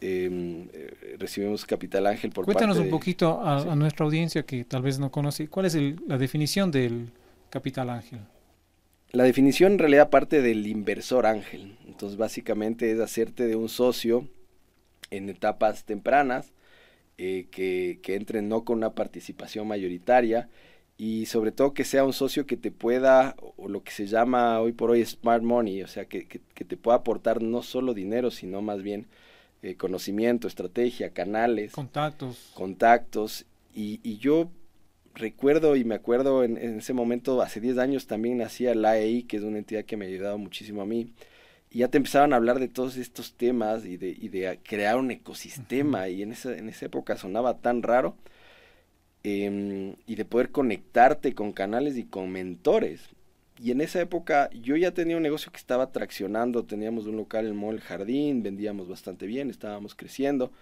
Em, 0.00 0.68
eh, 0.74 1.16
recibimos 1.18 1.64
Capital 1.64 2.06
Ángel 2.06 2.30
por 2.30 2.44
Cuéntanos 2.44 2.76
parte 2.76 2.88
un 2.88 2.90
poquito 2.90 3.40
a, 3.42 3.62
sí. 3.62 3.68
a, 3.70 3.74
nuestra 3.74 4.04
audiencia 4.04 4.44
que 4.44 4.62
tal 4.64 4.82
vez 4.82 4.98
no 4.98 5.10
conoce, 5.10 5.48
¿cuál 5.48 5.64
es 5.64 5.74
el, 5.74 5.98
la 6.06 6.18
definición 6.18 6.70
del 6.70 7.08
Capital 7.48 7.88
Ángel? 7.88 8.20
La 9.12 9.24
definición 9.24 9.72
en 9.72 9.78
realidad 9.78 10.10
parte 10.10 10.42
del 10.42 10.66
inversor 10.66 11.24
ángel. 11.24 11.78
Entonces 11.86 12.18
básicamente 12.18 12.92
es 12.92 13.00
hacerte 13.00 13.46
de 13.46 13.56
un 13.56 13.70
socio 13.70 14.28
en 15.10 15.30
etapas 15.30 15.84
tempranas 15.84 16.52
eh, 17.16 17.46
que, 17.50 17.98
que 18.02 18.16
entren 18.16 18.50
no 18.50 18.64
con 18.64 18.76
una 18.76 18.92
participación 18.92 19.66
mayoritaria 19.66 20.50
y 20.98 21.26
sobre 21.26 21.52
todo 21.52 21.74
que 21.74 21.84
sea 21.84 22.04
un 22.04 22.12
socio 22.12 22.46
que 22.46 22.56
te 22.56 22.70
pueda, 22.70 23.36
o 23.56 23.68
lo 23.68 23.82
que 23.82 23.92
se 23.92 24.06
llama 24.06 24.60
hoy 24.60 24.72
por 24.72 24.90
hoy 24.90 25.04
smart 25.04 25.42
money, 25.42 25.82
o 25.82 25.88
sea, 25.88 26.06
que, 26.06 26.26
que, 26.26 26.40
que 26.54 26.64
te 26.64 26.76
pueda 26.76 26.98
aportar 26.98 27.42
no 27.42 27.62
solo 27.62 27.92
dinero, 27.92 28.30
sino 28.30 28.62
más 28.62 28.82
bien 28.82 29.06
eh, 29.62 29.74
conocimiento, 29.76 30.48
estrategia, 30.48 31.10
canales. 31.10 31.72
Contactos. 31.72 32.52
Contactos. 32.54 33.44
Y, 33.74 34.00
y 34.02 34.16
yo 34.18 34.48
recuerdo 35.14 35.76
y 35.76 35.84
me 35.84 35.94
acuerdo 35.94 36.44
en, 36.44 36.56
en, 36.56 36.78
ese 36.78 36.94
momento, 36.94 37.42
hace 37.42 37.60
10 37.60 37.78
años 37.78 38.06
también 38.06 38.38
nacía 38.38 38.74
la 38.74 38.90
AEI, 38.92 39.24
que 39.24 39.36
es 39.36 39.42
una 39.42 39.58
entidad 39.58 39.84
que 39.84 39.96
me 39.96 40.06
ha 40.06 40.08
ayudado 40.08 40.38
muchísimo 40.38 40.82
a 40.82 40.86
mí. 40.86 41.12
Y 41.70 41.80
ya 41.80 41.88
te 41.88 41.98
empezaban 41.98 42.32
a 42.32 42.36
hablar 42.36 42.58
de 42.58 42.68
todos 42.68 42.96
estos 42.96 43.34
temas 43.34 43.84
y 43.84 43.98
de, 43.98 44.10
y 44.10 44.28
de 44.28 44.58
crear 44.62 44.96
un 44.96 45.10
ecosistema. 45.10 46.02
Uh 46.02 46.04
-huh. 46.04 46.14
Y 46.14 46.22
en 46.22 46.32
esa, 46.32 46.56
en 46.56 46.68
esa 46.70 46.86
época 46.86 47.16
sonaba 47.16 47.58
tan 47.58 47.82
raro 47.82 48.16
eh, 49.28 49.96
y 50.06 50.14
de 50.14 50.24
poder 50.24 50.52
conectarte 50.52 51.34
con 51.34 51.52
canales 51.52 51.96
y 51.96 52.04
con 52.04 52.30
mentores. 52.30 53.10
Y 53.58 53.72
en 53.72 53.80
esa 53.80 54.00
época 54.00 54.48
yo 54.52 54.76
ya 54.76 54.92
tenía 54.92 55.16
un 55.16 55.24
negocio 55.24 55.50
que 55.50 55.58
estaba 55.58 55.90
traccionando, 55.90 56.64
teníamos 56.64 57.06
un 57.06 57.16
local 57.16 57.48
en 57.48 57.56
Mall 57.56 57.80
Jardín, 57.80 58.44
vendíamos 58.44 58.88
bastante 58.88 59.26
bien, 59.26 59.50
estábamos 59.50 59.96
creciendo. 59.96 60.52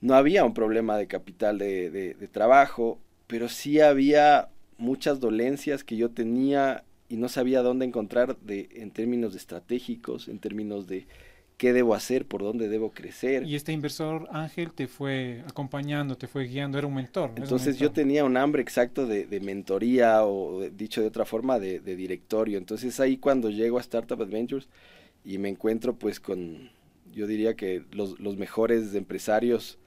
No 0.00 0.14
había 0.14 0.44
un 0.44 0.54
problema 0.54 0.96
de 0.96 1.08
capital 1.08 1.58
de, 1.58 1.90
de, 1.90 2.14
de 2.14 2.28
trabajo, 2.28 3.00
pero 3.26 3.48
sí 3.48 3.80
había 3.80 4.48
muchas 4.78 5.18
dolencias 5.18 5.82
que 5.82 5.96
yo 5.96 6.08
tenía 6.10 6.84
y 7.08 7.16
no 7.16 7.28
sabía 7.28 7.62
dónde 7.62 7.84
encontrar 7.84 8.38
de, 8.38 8.68
en 8.74 8.92
términos 8.92 9.32
de 9.32 9.38
estratégicos, 9.38 10.28
en 10.28 10.38
términos 10.38 10.86
de 10.86 11.08
qué 11.56 11.72
debo 11.72 11.94
hacer, 11.94 12.26
por 12.26 12.42
dónde 12.42 12.68
debo 12.68 12.90
crecer. 12.90 13.44
Y 13.44 13.54
este 13.54 13.72
inversor 13.72 14.28
Ángel 14.32 14.72
te 14.72 14.88
fue 14.88 15.44
acompañando, 15.46 16.16
te 16.16 16.26
fue 16.26 16.44
guiando, 16.44 16.78
era 16.78 16.86
un 16.86 16.94
mentor. 16.94 17.30
Entonces 17.36 17.68
un 17.68 17.72
mentor. 17.74 17.88
yo 17.88 17.92
tenía 17.92 18.24
un 18.24 18.36
hambre 18.36 18.62
exacto 18.62 19.06
de, 19.06 19.26
de 19.26 19.40
mentoría 19.40 20.24
o 20.24 20.60
de, 20.60 20.70
dicho 20.70 21.00
de 21.00 21.06
otra 21.06 21.24
forma 21.24 21.58
de, 21.58 21.80
de, 21.80 21.96
directorio. 21.96 22.58
Entonces 22.58 22.98
ahí 23.00 23.16
cuando 23.16 23.50
llego 23.50 23.78
a 23.78 23.80
Startup 23.80 24.20
Adventures 24.20 24.68
y 25.24 25.38
me 25.38 25.48
encuentro 25.48 25.94
pues 25.94 26.18
con, 26.18 26.70
yo 27.12 27.26
diría 27.26 27.54
que 27.54 27.84
los, 27.92 28.18
los 28.18 28.36
mejores 28.36 28.94
empresarios 28.94 29.78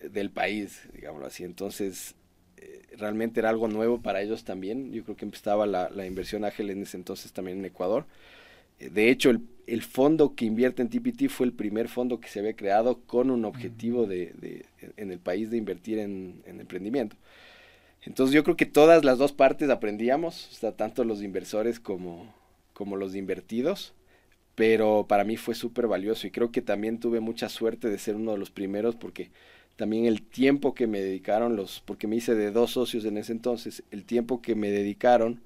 del 0.00 0.30
país, 0.30 0.88
digámoslo 0.94 1.26
así. 1.26 1.44
Entonces 1.44 2.14
eh, 2.58 2.82
realmente 2.96 3.40
era 3.40 3.48
algo 3.48 3.68
nuevo 3.68 4.00
para 4.00 4.22
ellos 4.22 4.44
también. 4.44 4.92
Yo 4.92 5.04
creo 5.04 5.16
que 5.16 5.24
empezaba 5.24 5.66
la, 5.66 5.90
la 5.90 6.06
inversión 6.06 6.44
ángel 6.44 6.70
en 6.70 6.82
ese 6.82 6.96
entonces 6.96 7.32
también 7.32 7.58
en 7.58 7.64
Ecuador. 7.64 8.06
De 8.78 9.10
hecho, 9.10 9.30
el, 9.30 9.40
el, 9.66 9.82
fondo 9.82 10.34
que 10.34 10.44
invierte 10.44 10.82
en 10.82 10.90
TPT 10.90 11.28
fue 11.28 11.46
el 11.46 11.52
primer 11.52 11.88
fondo 11.88 12.20
que 12.20 12.28
se 12.28 12.40
había 12.40 12.54
creado 12.54 13.00
con 13.06 13.30
un 13.30 13.44
objetivo 13.44 14.06
de, 14.06 14.32
de 14.38 14.66
en 14.96 15.10
el 15.10 15.18
país 15.18 15.50
de 15.50 15.56
invertir 15.56 15.98
en, 15.98 16.42
en, 16.46 16.60
emprendimiento. 16.60 17.16
Entonces 18.02 18.34
yo 18.34 18.44
creo 18.44 18.56
que 18.56 18.66
todas 18.66 19.04
las 19.04 19.18
dos 19.18 19.32
partes 19.32 19.70
aprendíamos, 19.70 20.48
o 20.52 20.54
sea, 20.54 20.72
tanto 20.72 21.04
los 21.04 21.22
inversores 21.22 21.80
como, 21.80 22.32
como 22.72 22.96
los 22.96 23.16
invertidos, 23.16 23.94
pero 24.54 25.06
para 25.08 25.24
mí 25.24 25.36
fue 25.36 25.54
súper 25.54 25.86
valioso 25.86 26.26
y 26.26 26.30
creo 26.30 26.52
que 26.52 26.62
también 26.62 27.00
tuve 27.00 27.20
mucha 27.20 27.48
suerte 27.48 27.88
de 27.88 27.98
ser 27.98 28.16
uno 28.16 28.32
de 28.32 28.38
los 28.38 28.50
primeros 28.50 28.94
porque 28.96 29.30
también 29.76 30.06
el 30.06 30.22
tiempo 30.22 30.74
que 30.74 30.86
me 30.86 31.00
dedicaron 31.00 31.56
los, 31.56 31.82
porque 31.84 32.06
me 32.06 32.16
hice 32.16 32.34
de 32.34 32.50
dos 32.50 32.72
socios 32.72 33.04
en 33.04 33.18
ese 33.18 33.32
entonces, 33.32 33.82
el 33.90 34.04
tiempo 34.04 34.40
que 34.40 34.54
me 34.54 34.70
dedicaron 34.70 35.40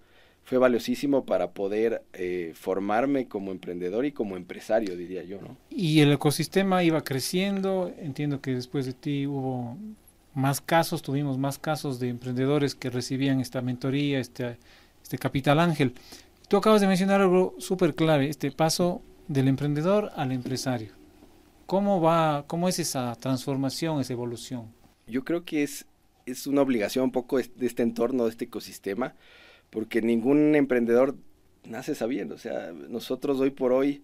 fue 0.44 0.58
valiosísimo 0.58 1.24
para 1.24 1.52
poder 1.52 2.02
eh, 2.12 2.52
formarme 2.54 3.28
como 3.28 3.52
emprendedor 3.52 4.04
y 4.04 4.12
como 4.12 4.36
empresario, 4.36 4.96
diría 4.96 5.22
yo, 5.22 5.40
¿no? 5.40 5.56
Y 5.70 6.00
el 6.00 6.12
ecosistema 6.12 6.82
iba 6.82 7.02
creciendo, 7.02 7.92
entiendo 7.98 8.40
que 8.40 8.54
después 8.54 8.86
de 8.86 8.92
ti 8.92 9.26
hubo 9.26 9.76
más 10.34 10.60
casos, 10.60 11.02
tuvimos 11.02 11.38
más 11.38 11.58
casos 11.58 12.00
de 12.00 12.08
emprendedores 12.08 12.74
que 12.74 12.90
recibían 12.90 13.40
esta 13.40 13.62
mentoría, 13.62 14.18
este, 14.18 14.58
este 15.02 15.18
capital 15.18 15.60
ángel. 15.60 15.94
Tú 16.48 16.56
acabas 16.56 16.80
de 16.80 16.88
mencionar 16.88 17.20
algo 17.20 17.54
súper 17.58 17.94
clave, 17.94 18.28
este 18.28 18.50
paso 18.50 19.02
del 19.28 19.46
emprendedor 19.46 20.10
al 20.16 20.32
empresario. 20.32 20.92
¿Cómo 21.66 22.00
va, 22.00 22.44
cómo 22.48 22.68
es 22.68 22.80
esa 22.80 23.14
transformación, 23.14 24.00
esa 24.00 24.12
evolución? 24.12 24.72
Yo 25.06 25.22
creo 25.24 25.44
que 25.44 25.62
es, 25.62 25.86
es 26.26 26.48
una 26.48 26.62
obligación 26.62 27.04
un 27.04 27.12
poco 27.12 27.38
de 27.38 27.66
este 27.66 27.84
entorno, 27.84 28.24
de 28.24 28.30
este 28.30 28.46
ecosistema, 28.46 29.14
porque 29.70 30.02
ningún 30.02 30.54
emprendedor 30.54 31.16
nace 31.64 31.94
sabiendo. 31.94 32.34
O 32.34 32.38
sea, 32.38 32.72
nosotros 32.72 33.40
hoy 33.40 33.50
por 33.50 33.72
hoy, 33.72 34.02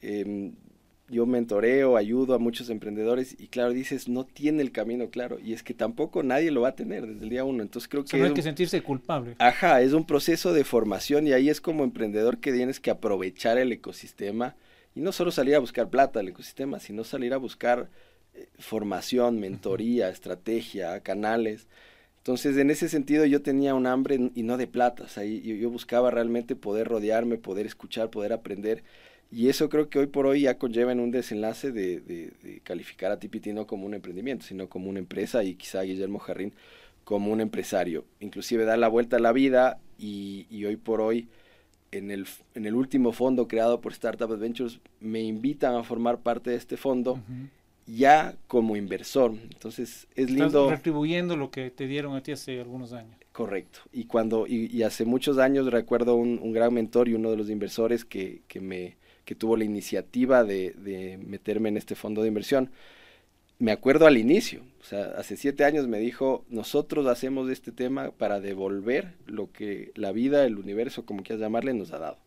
eh, 0.00 0.52
yo 1.08 1.26
mentoreo, 1.26 1.96
ayudo 1.96 2.34
a 2.34 2.38
muchos 2.38 2.70
emprendedores 2.70 3.36
y 3.38 3.48
claro, 3.48 3.72
dices, 3.72 4.08
no 4.08 4.24
tiene 4.24 4.62
el 4.62 4.72
camino 4.72 5.10
claro. 5.10 5.38
Y 5.38 5.52
es 5.52 5.62
que 5.62 5.74
tampoco 5.74 6.22
nadie 6.22 6.50
lo 6.50 6.62
va 6.62 6.68
a 6.68 6.74
tener 6.74 7.06
desde 7.06 7.24
el 7.24 7.30
día 7.30 7.44
uno. 7.44 7.62
Entonces 7.62 7.88
creo 7.88 8.04
que... 8.04 8.08
O 8.08 8.10
sea, 8.10 8.20
no 8.20 8.26
hay 8.26 8.34
que 8.34 8.42
sentirse 8.42 8.82
culpable. 8.82 9.36
Ajá, 9.38 9.82
es 9.82 9.92
un 9.92 10.06
proceso 10.06 10.52
de 10.52 10.64
formación 10.64 11.26
y 11.26 11.32
ahí 11.32 11.50
es 11.50 11.60
como 11.60 11.84
emprendedor 11.84 12.38
que 12.38 12.52
tienes 12.52 12.80
que 12.80 12.90
aprovechar 12.90 13.58
el 13.58 13.70
ecosistema 13.72 14.56
y 14.94 15.00
no 15.00 15.12
solo 15.12 15.30
salir 15.30 15.54
a 15.56 15.58
buscar 15.58 15.90
plata 15.90 16.20
al 16.20 16.28
ecosistema, 16.28 16.80
sino 16.80 17.04
salir 17.04 17.34
a 17.34 17.38
buscar 17.38 17.90
eh, 18.32 18.48
formación, 18.58 19.40
mentoría, 19.40 20.08
estrategia, 20.08 21.00
canales. 21.00 21.68
Entonces, 22.24 22.56
en 22.56 22.70
ese 22.70 22.88
sentido, 22.88 23.26
yo 23.26 23.42
tenía 23.42 23.74
un 23.74 23.86
hambre 23.86 24.30
y 24.34 24.44
no 24.44 24.56
de 24.56 24.66
plata. 24.66 25.04
O 25.04 25.08
sea, 25.08 25.24
yo, 25.24 25.68
buscaba 25.68 26.10
realmente 26.10 26.56
poder 26.56 26.88
rodearme, 26.88 27.36
poder 27.36 27.66
escuchar, 27.66 28.08
poder 28.08 28.32
aprender. 28.32 28.82
Y 29.30 29.50
eso 29.50 29.68
creo 29.68 29.90
que 29.90 29.98
hoy 29.98 30.06
por 30.06 30.24
hoy 30.24 30.40
ya 30.40 30.56
conlleva 30.56 30.90
en 30.92 31.00
un 31.00 31.10
desenlace 31.10 31.70
de, 31.70 32.32
calificar 32.62 33.12
a 33.12 33.18
TPT 33.18 33.48
no 33.48 33.66
como 33.66 33.84
un 33.84 33.92
emprendimiento, 33.92 34.46
sino 34.46 34.70
como 34.70 34.88
una 34.88 35.00
empresa 35.00 35.44
y 35.44 35.54
quizá 35.54 35.82
Guillermo 35.82 36.18
Jarrín 36.18 36.54
como 37.04 37.30
un 37.30 37.42
empresario. 37.42 38.06
Inclusive 38.20 38.64
dar 38.64 38.78
la 38.78 38.88
vuelta 38.88 39.16
a 39.16 39.20
la 39.20 39.32
vida 39.32 39.78
y, 39.98 40.64
hoy 40.64 40.76
por 40.76 41.02
hoy 41.02 41.28
en 41.92 42.10
el, 42.10 42.74
último 42.74 43.12
fondo 43.12 43.48
creado 43.48 43.82
por 43.82 43.92
Startup 43.92 44.32
Adventures 44.32 44.80
me 44.98 45.20
invitan 45.20 45.74
a 45.74 45.84
formar 45.84 46.20
parte 46.20 46.48
de 46.48 46.56
este 46.56 46.78
fondo. 46.78 47.20
Ya 47.86 48.34
como 48.46 48.76
inversor. 48.76 49.32
Entonces 49.52 50.06
es 50.14 50.28
Estás 50.28 50.30
lindo. 50.30 50.70
retribuyendo 50.70 51.36
lo 51.36 51.50
que 51.50 51.70
te 51.70 51.86
dieron 51.86 52.16
a 52.16 52.22
ti 52.22 52.32
hace 52.32 52.60
algunos 52.60 52.92
años. 52.92 53.16
Correcto. 53.32 53.80
Y 53.92 54.04
cuando 54.04 54.46
y, 54.46 54.66
y 54.66 54.82
hace 54.82 55.04
muchos 55.04 55.38
años 55.38 55.70
recuerdo 55.70 56.14
un, 56.14 56.38
un, 56.40 56.52
gran 56.52 56.72
mentor 56.72 57.08
y 57.08 57.14
uno 57.14 57.30
de 57.30 57.36
los 57.36 57.50
inversores 57.50 58.04
que, 58.04 58.42
que 58.46 58.60
me 58.60 58.96
que 59.24 59.34
tuvo 59.34 59.56
la 59.56 59.64
iniciativa 59.64 60.44
de, 60.44 60.72
de 60.72 61.18
meterme 61.18 61.70
en 61.70 61.76
este 61.78 61.94
fondo 61.94 62.22
de 62.22 62.28
inversión 62.28 62.70
me 63.58 63.72
acuerdo 63.72 64.06
al 64.06 64.18
inicio, 64.18 64.62
o 64.80 64.84
sea, 64.84 65.12
hace 65.16 65.36
siete 65.36 65.64
años 65.64 65.86
me 65.86 65.98
dijo, 65.98 66.44
nosotros 66.48 67.06
hacemos 67.06 67.48
este 67.50 67.72
tema 67.72 68.10
para 68.10 68.40
devolver 68.40 69.14
lo 69.26 69.52
que 69.52 69.92
la 69.94 70.12
vida, 70.12 70.44
el 70.44 70.58
universo, 70.58 71.06
como 71.06 71.22
quieras 71.22 71.40
llamarle, 71.40 71.72
nos 71.72 71.92
ha 71.92 71.98
dado. 71.98 72.18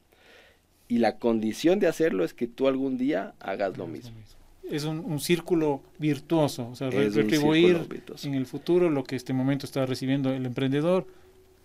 Y 0.87 0.99
la 0.99 1.17
condición 1.17 1.79
de 1.79 1.87
hacerlo 1.87 2.23
es 2.23 2.33
que 2.33 2.47
tú 2.47 2.67
algún 2.67 2.97
día 2.97 3.35
hagas 3.39 3.77
lo 3.77 3.87
mismo. 3.87 4.15
Es 4.69 4.83
un, 4.83 4.99
un 4.99 5.19
círculo 5.19 5.81
virtuoso, 5.97 6.69
o 6.69 6.75
sea, 6.75 6.89
es 6.89 7.15
retribuir 7.15 7.87
en 8.23 8.33
el 8.33 8.45
futuro 8.45 8.89
lo 8.89 9.03
que 9.03 9.15
este 9.15 9.33
momento 9.33 9.65
está 9.65 9.85
recibiendo 9.85 10.31
el 10.31 10.45
emprendedor, 10.45 11.07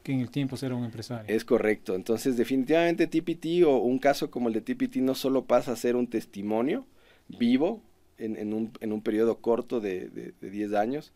que 0.02 0.12
en 0.12 0.21
el 0.21 0.30
tiempo 0.30 0.56
será 0.56 0.75
un 0.75 0.85
empresario. 0.85 1.35
Es 1.35 1.44
correcto, 1.44 1.94
entonces 1.94 2.37
definitivamente 2.37 3.06
TPT 3.06 3.64
o 3.66 3.78
un 3.78 3.99
caso 3.99 4.30
como 4.30 4.49
el 4.49 4.54
de 4.54 4.61
TPT 4.61 4.97
no 4.97 5.14
solo 5.14 5.44
pasa 5.44 5.73
a 5.73 5.76
ser 5.76 5.97
un 5.97 6.06
testimonio 6.06 6.87
vivo, 7.28 7.82
en, 8.18 8.37
en, 8.37 8.54
un, 8.54 8.73
en, 8.80 8.92
un, 8.92 9.02
periodo 9.02 9.38
corto 9.38 9.80
de, 9.80 10.09
de, 10.09 10.32
de 10.40 10.50
10 10.50 10.75
años, 10.75 11.12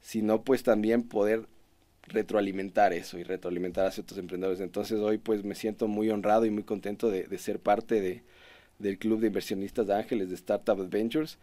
sino 0.00 0.42
pues 0.42 0.62
también 0.62 1.04
poder 1.04 1.46
retroalimentar 2.06 2.92
eso 2.92 3.18
y 3.18 3.22
retroalimentar 3.22 3.86
a 3.86 3.90
ciertos 3.90 4.18
emprendedores. 4.18 4.60
Entonces 4.60 4.98
hoy 4.98 5.18
pues 5.18 5.44
me 5.44 5.54
siento 5.54 5.88
muy 5.88 6.10
honrado 6.10 6.46
y 6.46 6.50
muy 6.50 6.62
contento 6.62 7.10
de, 7.10 7.24
de 7.24 7.38
ser 7.38 7.60
parte 7.60 8.00
de, 8.00 8.22
del 8.80 8.98
club 8.98 9.20
de 9.20 9.28
inversionistas 9.28 9.86
de 9.86 9.94
ángeles 9.94 10.28
de 10.28 10.34
Startup 10.34 10.80
Adventures. 10.80 11.38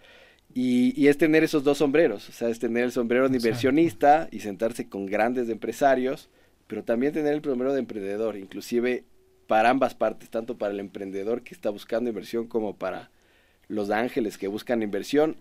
Y, 0.53 0.93
y, 1.01 1.07
es 1.07 1.17
tener 1.17 1.43
esos 1.43 1.63
dos 1.63 1.79
sombreros, 1.79 2.29
o 2.29 2.31
sea, 2.31 2.49
es 2.49 2.57
tener 2.57 2.85
el 2.85 2.91
sombrero 2.91 3.27
de 3.27 3.35
inversionista 3.35 4.29
y 4.31 4.39
sentarse 4.39 4.87
con 4.87 5.05
grandes 5.05 5.49
empresarios, 5.49 6.29
pero 6.67 6.83
también 6.83 7.13
tener 7.13 7.33
el 7.33 7.43
sombrero 7.43 7.73
de 7.73 7.79
emprendedor, 7.79 8.37
inclusive 8.37 9.03
para 9.47 9.69
ambas 9.69 9.93
partes, 9.93 10.29
tanto 10.29 10.57
para 10.57 10.73
el 10.73 10.79
emprendedor 10.79 11.41
que 11.41 11.53
está 11.53 11.69
buscando 11.69 12.09
inversión 12.09 12.47
como 12.47 12.75
para 12.75 13.09
los 13.67 13.89
ángeles 13.89 14.37
que 14.37 14.47
buscan 14.47 14.83
inversión, 14.83 15.35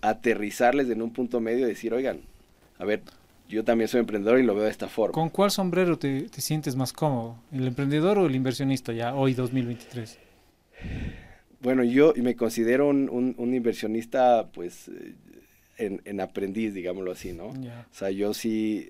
aterrizarles 0.00 0.90
en 0.90 1.02
un 1.02 1.12
punto 1.12 1.40
medio 1.40 1.66
y 1.66 1.70
decir, 1.70 1.94
oigan, 1.94 2.20
a 2.78 2.84
ver, 2.84 3.02
yo 3.48 3.64
también 3.64 3.88
soy 3.88 4.00
emprendedor 4.00 4.38
y 4.38 4.42
lo 4.42 4.54
veo 4.54 4.64
de 4.64 4.70
esta 4.70 4.88
forma. 4.88 5.12
¿Con 5.12 5.30
cuál 5.30 5.50
sombrero 5.50 5.98
te, 5.98 6.22
te 6.22 6.40
sientes 6.40 6.76
más 6.76 6.92
cómodo? 6.92 7.36
¿El 7.52 7.66
emprendedor 7.66 8.18
o 8.18 8.26
el 8.26 8.34
inversionista 8.34 8.92
ya 8.92 9.14
hoy 9.14 9.34
2023? 9.34 10.18
Bueno, 11.60 11.82
yo 11.84 12.12
me 12.16 12.36
considero 12.36 12.88
un, 12.88 13.08
un, 13.10 13.34
un 13.36 13.54
inversionista, 13.54 14.50
pues, 14.52 14.90
en, 15.76 16.00
en, 16.04 16.20
aprendiz, 16.20 16.74
digámoslo 16.74 17.12
así, 17.12 17.32
¿no? 17.32 17.52
Yeah. 17.60 17.86
O 17.90 17.94
sea, 17.94 18.10
yo 18.10 18.32
sí 18.34 18.88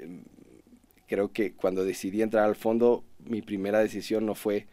creo 1.07 1.33
que 1.33 1.55
cuando 1.55 1.85
decidí 1.85 2.23
entrar 2.23 2.45
al 2.45 2.57
fondo, 2.57 3.05
mi 3.25 3.43
primera 3.43 3.81
decisión 3.81 4.27
no 4.27 4.35
fue 4.35 4.67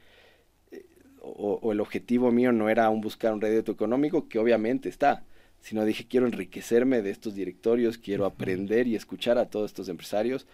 o, 1.25 1.59
o, 1.61 1.71
el 1.71 1.79
objetivo 1.79 2.31
mío 2.31 2.51
no 2.51 2.69
era 2.69 2.89
un 2.89 3.01
buscar 3.01 3.33
un 3.33 3.41
rédito 3.41 3.71
económico, 3.71 4.27
que 4.27 4.39
obviamente 4.39 4.89
está, 4.89 5.23
sino 5.59 5.83
dije, 5.85 6.05
quiero 6.07 6.27
enriquecerme 6.27 7.01
de 7.01 7.09
estos 7.09 7.33
directorios, 7.35 7.97
quiero 7.97 8.25
aprender 8.25 8.87
y 8.87 8.95
escuchar 8.95 9.37
a 9.37 9.49
todos 9.49 9.71
estos 9.71 9.89
empresarios. 9.89 10.45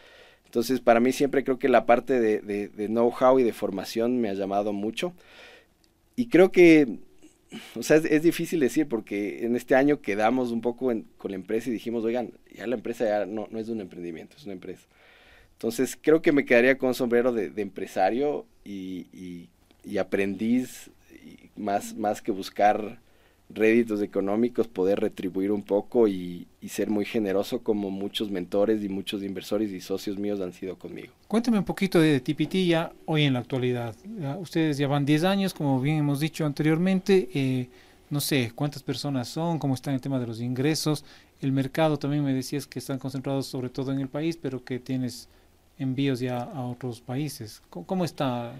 Entonces, 0.46 0.80
para 0.80 1.00
mí 1.00 1.12
siempre 1.12 1.44
creo 1.44 1.60
que 1.60 1.70
la 1.70 1.86
parte 1.86 2.20
de, 2.20 2.40
de, 2.40 2.70
de 2.70 2.88
know-how 2.88 3.40
y 3.40 3.44
de 3.44 3.54
formación 3.54 4.20
me 4.20 4.30
ha 4.30 4.34
llamado 4.34 4.74
mucho. 4.74 5.14
Y 6.16 6.28
creo 6.28 6.52
que, 6.52 7.00
o 7.76 7.84
sea, 7.84 7.98
es, 7.98 8.06
es, 8.06 8.24
difícil 8.24 8.60
decir 8.60 8.88
porque 8.88 9.46
en 9.46 9.56
este 9.56 9.76
año 9.76 10.02
quedamos 10.02 10.52
un 10.52 10.62
poco 10.62 10.92
en, 10.92 11.08
con 11.18 11.32
la 11.32 11.36
empresa 11.36 11.70
y 11.70 11.74
dijimos, 11.74 12.04
oigan, 12.04 12.32
ya 12.54 12.68
la 12.68 12.76
empresa 12.76 13.06
ya 13.06 13.26
no, 13.26 13.48
no, 13.52 13.60
es 13.60 13.70
un 13.70 13.82
emprendimiento, 13.82 14.38
es 14.38 14.44
una 14.46 14.54
empresa. 14.54 14.88
Entonces, 15.54 15.98
creo 16.02 16.22
que 16.22 16.32
me 16.32 16.46
quedaría 16.46 16.78
con 16.78 16.94
sombrero 16.94 17.32
de, 17.32 17.50
de 17.50 17.62
empresario 17.62 18.46
y, 18.64 19.08
y 19.14 19.50
y 19.84 19.98
aprendiz, 19.98 20.90
y 21.12 21.50
más, 21.60 21.96
más 21.96 22.22
que 22.22 22.32
buscar 22.32 23.00
réditos 23.54 24.02
económicos, 24.02 24.68
poder 24.68 25.00
retribuir 25.00 25.52
un 25.52 25.64
poco 25.64 26.08
y, 26.08 26.48
y, 26.62 26.70
ser 26.70 26.90
muy 26.90 27.06
generoso 27.06 27.60
como 27.60 27.90
muchos 27.90 28.32
mentores 28.32 28.84
y 28.84 28.90
muchos 28.90 29.24
inversores 29.24 29.72
y 29.72 29.82
socios 29.82 30.18
míos 30.18 30.40
han 30.42 30.54
sido 30.54 30.78
conmigo. 30.78 31.14
Cuéntame 31.28 31.60
un 31.60 31.66
poquito 31.66 32.00
de 32.00 32.20
TPT 32.20 32.68
ya 32.68 32.92
hoy 33.06 33.24
en 33.24 33.34
la 33.34 33.40
actualidad. 33.40 33.96
Ustedes 34.40 34.78
ya 34.78 34.88
van 34.88 35.06
10 35.06 35.24
años, 35.24 35.54
como 35.54 35.80
bien 35.80 35.98
hemos 35.98 36.20
dicho 36.20 36.46
anteriormente. 36.46 37.30
Eh, 37.34 37.70
no 38.10 38.20
sé 38.20 38.52
cuántas 38.54 38.84
personas 38.84 39.28
son, 39.28 39.60
cómo 39.60 39.74
está 39.74 39.94
el 39.94 40.02
tema 40.02 40.20
de 40.20 40.28
los 40.28 40.42
ingresos. 40.42 41.06
El 41.40 41.52
mercado 41.52 41.98
también 41.98 42.24
me 42.24 42.34
decías 42.34 42.68
que 42.68 42.80
están 42.80 43.00
concentrados 43.00 43.48
sobre 43.48 43.70
todo 43.70 43.92
en 43.92 44.00
el 44.00 44.10
país, 44.10 44.38
pero 44.38 44.64
que 44.64 44.80
tienes 44.80 45.28
envíos 45.78 46.20
ya 46.20 46.42
a 46.42 46.66
otros 46.66 47.02
países. 47.02 47.62
¿Cómo, 47.70 47.86
cómo 47.86 48.06
está 48.06 48.54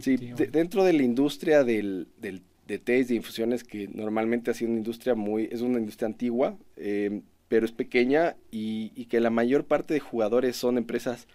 Sí, 0.00 0.16
de, 0.16 0.46
dentro 0.46 0.84
de 0.84 0.94
la 0.94 1.02
industria 1.02 1.64
del, 1.64 2.06
del, 2.18 2.40
de 2.66 2.78
tés 2.78 3.08
de 3.08 3.14
infusiones, 3.14 3.64
que 3.64 3.88
normalmente 3.88 4.50
ha 4.50 4.54
sido 4.54 4.70
una 4.70 4.78
industria 4.78 5.14
muy, 5.14 5.48
es 5.50 5.60
una 5.60 5.78
industria 5.78 6.06
antigua, 6.06 6.56
eh, 6.76 7.22
pero 7.48 7.66
es 7.66 7.72
pequeña 7.72 8.36
y, 8.50 8.92
y, 8.94 9.06
que 9.06 9.20
la 9.20 9.30
mayor 9.30 9.64
parte 9.64 9.94
de 9.94 10.00
jugadores 10.00 10.56
son 10.56 10.78
empresas 10.78 11.26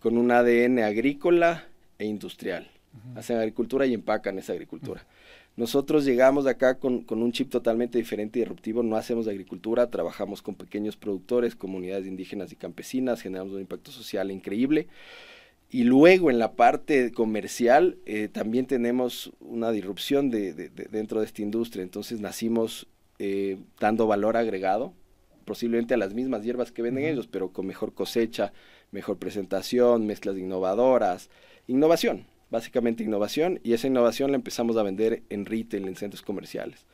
con 0.00 0.18
un 0.18 0.30
ADN 0.30 0.80
agrícola 0.80 1.66
e 1.98 2.06
industrial. 2.06 2.68
Uh 2.92 3.14
-huh. 3.14 3.18
Hacen 3.18 3.36
agricultura 3.36 3.86
y 3.86 3.94
empacan 3.94 4.38
esa 4.38 4.52
agricultura. 4.52 5.02
Uh 5.02 5.04
-huh. 5.04 5.22
Nosotros 5.54 6.06
llegamos 6.06 6.46
acá 6.46 6.78
con, 6.78 7.02
con, 7.02 7.22
un 7.22 7.30
chip 7.30 7.50
totalmente 7.50 7.98
diferente 7.98 8.38
y 8.38 8.42
disruptivo, 8.42 8.82
no 8.82 8.96
hacemos 8.96 9.28
agricultura, 9.28 9.90
trabajamos 9.90 10.40
con 10.40 10.54
pequeños 10.54 10.96
productores, 10.96 11.54
comunidades 11.54 12.06
indígenas 12.06 12.52
y 12.52 12.56
campesinas, 12.56 13.20
generamos 13.20 13.52
un 13.52 13.60
impacto 13.60 13.90
social 13.90 14.30
increíble. 14.30 14.88
Y 15.72 15.84
luego 15.84 16.30
en 16.30 16.38
la 16.38 16.52
parte 16.52 17.10
comercial 17.10 17.96
eh, 18.06 18.28
también 18.28 18.66
tenemos 18.66 19.32
una 19.40 19.72
disrupción 19.72 20.30
de, 20.30 20.52
de, 20.52 20.68
dentro 20.68 21.20
de 21.20 21.26
esta 21.26 21.42
industria, 21.42 21.82
entonces 21.82 22.20
nacimos 22.20 22.86
eh, 23.18 23.56
dando 23.80 24.06
valor 24.06 24.36
agregado, 24.36 24.92
posiblemente 25.46 25.94
a 25.94 25.96
las 25.96 26.12
mismas 26.12 26.44
hierbas 26.44 26.72
que 26.72 26.82
venden 26.82 27.06
ellos, 27.06 27.26
pero 27.26 27.52
con 27.52 27.66
mejor 27.66 27.94
cosecha, 27.94 28.52
mejor 28.90 29.16
presentación, 29.16 30.06
mezclas 30.06 30.36
innovadoras, 30.36 31.30
innovación 31.66 32.26
básicamente 32.52 33.02
innovación, 33.02 33.60
y 33.64 33.72
esa 33.72 33.86
innovación 33.86 34.30
la 34.30 34.36
empezamos 34.36 34.76
a 34.76 34.82
vender 34.82 35.22
en 35.30 35.46
retail, 35.46 35.88
en 35.88 35.96
centros 35.96 36.20
comerciales. 36.20 36.84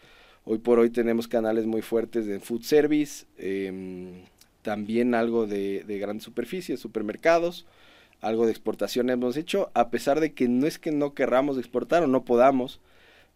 Hoy 0.45 0.59
por 0.59 0.79
hoy 0.79 0.89
tenemos 0.89 1.27
canales 1.27 1.67
muy 1.67 1.83
fuertes 1.83 2.27
de 2.27 2.39
food 2.39 2.63
service, 2.63 3.27
em, 3.39 4.23
también 4.63 5.17
algo 5.17 5.49
de, 5.49 5.83
de 5.83 5.99
grandes 5.99 6.23
superficies, 6.23 6.79
supermercados, 6.79 7.67
algo 8.21 8.47
de 8.47 8.53
exportación 8.53 9.11
hemos 9.11 9.37
hecho, 9.37 9.71
a 9.75 9.91
pesar 9.91 10.21
de 10.21 10.33
que 10.33 10.49
no 10.49 10.67
es 10.67 10.79
que 10.79 10.93
no 10.93 11.15
querramos 11.15 11.59
exportar 11.59 12.03
o 12.03 12.07
no 12.07 12.25
podamos, 12.25 12.81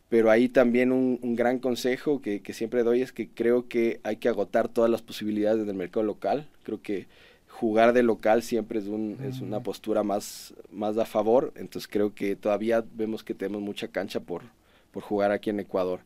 pero 0.08 0.30
ahí 0.30 0.48
también 0.48 0.92
un, 0.92 1.18
un 1.22 1.36
gran 1.36 1.58
consejo 1.58 2.20
que, 2.20 2.42
que, 2.42 2.52
siempre 2.52 2.82
doy 2.82 3.00
es 3.00 3.12
que 3.12 3.28
creo 3.28 3.68
que 3.68 4.00
hay 4.02 4.16
que 4.16 4.28
agotar 4.28 4.68
todas 4.68 4.90
las 4.90 5.00
posibilidades 5.00 5.66
del 5.66 5.74
mercado 5.74 6.04
local. 6.04 6.48
Creo 6.64 6.82
que 6.82 7.06
jugar 7.48 7.92
de 7.92 8.02
local 8.02 8.42
siempre 8.42 8.78
es, 8.78 8.86
un, 8.86 9.18
es 9.22 9.40
una 9.40 9.60
postura 9.60 10.02
más, 10.02 10.54
más 10.70 10.98
a 10.98 11.04
favor, 11.04 11.52
entonces 11.54 11.88
creo 11.88 12.14
que 12.14 12.34
todavía 12.34 12.84
vemos 12.94 13.22
que 13.22 13.34
tenemos 13.34 13.62
mucha 13.62 13.88
cancha 13.88 14.20
por, 14.20 14.42
por 14.90 15.02
jugar 15.02 15.30
aquí 15.30 15.50
en 15.50 15.60
Ecuador. 15.60 16.00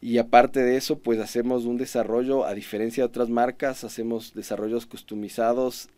Y 0.00 0.18
aparte 0.18 0.60
de 0.60 0.76
eso, 0.76 0.98
pues 0.98 1.18
hacemos 1.18 1.64
un 1.64 1.78
desarrollo, 1.78 2.44
a 2.44 2.54
diferencia 2.54 3.02
de 3.02 3.08
otras 3.08 3.28
marcas, 3.28 3.84
hacemos 3.84 4.34
desarrollos 4.34 4.86
customizados, 4.86 5.88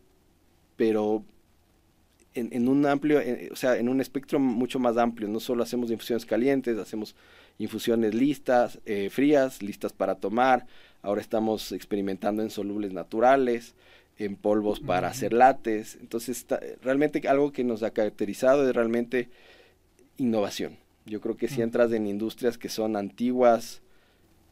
pero 0.77 1.25
en, 2.37 2.49
en 2.53 2.69
un 2.69 2.87
amplio, 2.87 3.21
o 3.51 3.57
sea, 3.57 3.77
en 3.77 3.89
un 3.89 4.01
espectro 4.01 4.39
mucho 4.39 4.79
más 4.79 4.97
amplio. 4.97 5.29
No 5.29 5.41
solo 5.41 5.63
hacemos 5.63 5.91
infusiones 5.91 6.25
calientes, 6.25 6.79
hacemos 6.79 7.17
infusiones 7.59 8.15
listas, 8.15 8.81
eh, 8.87 9.11
frías, 9.11 9.63
listas 9.63 9.93
para 9.93 10.17
tomar. 10.17 10.67
Ahora 11.03 11.21
estamos 11.21 11.73
experimentando 11.73 12.43
en 12.43 12.51
solubles 12.51 12.93
naturales 12.93 13.75
en 14.19 14.37
polvos 14.37 14.81
para 14.81 15.09
hacer 15.09 15.33
lates. 15.33 15.99
Entonces, 16.01 16.47
realmente 16.83 17.27
algo 17.29 17.53
que 17.53 17.65
nos 17.65 17.83
ha 17.83 17.91
caracterizado 17.91 18.67
es 18.69 18.75
realmente 18.75 19.29
innovación. 20.17 20.79
Yo 21.05 21.21
creo 21.21 21.37
que 21.37 21.49
si 21.49 21.63
entras 21.63 21.93
en 21.93 22.07
industrias 22.07 22.59
que 22.59 22.69
son 22.69 22.97
antiguas 22.97 23.83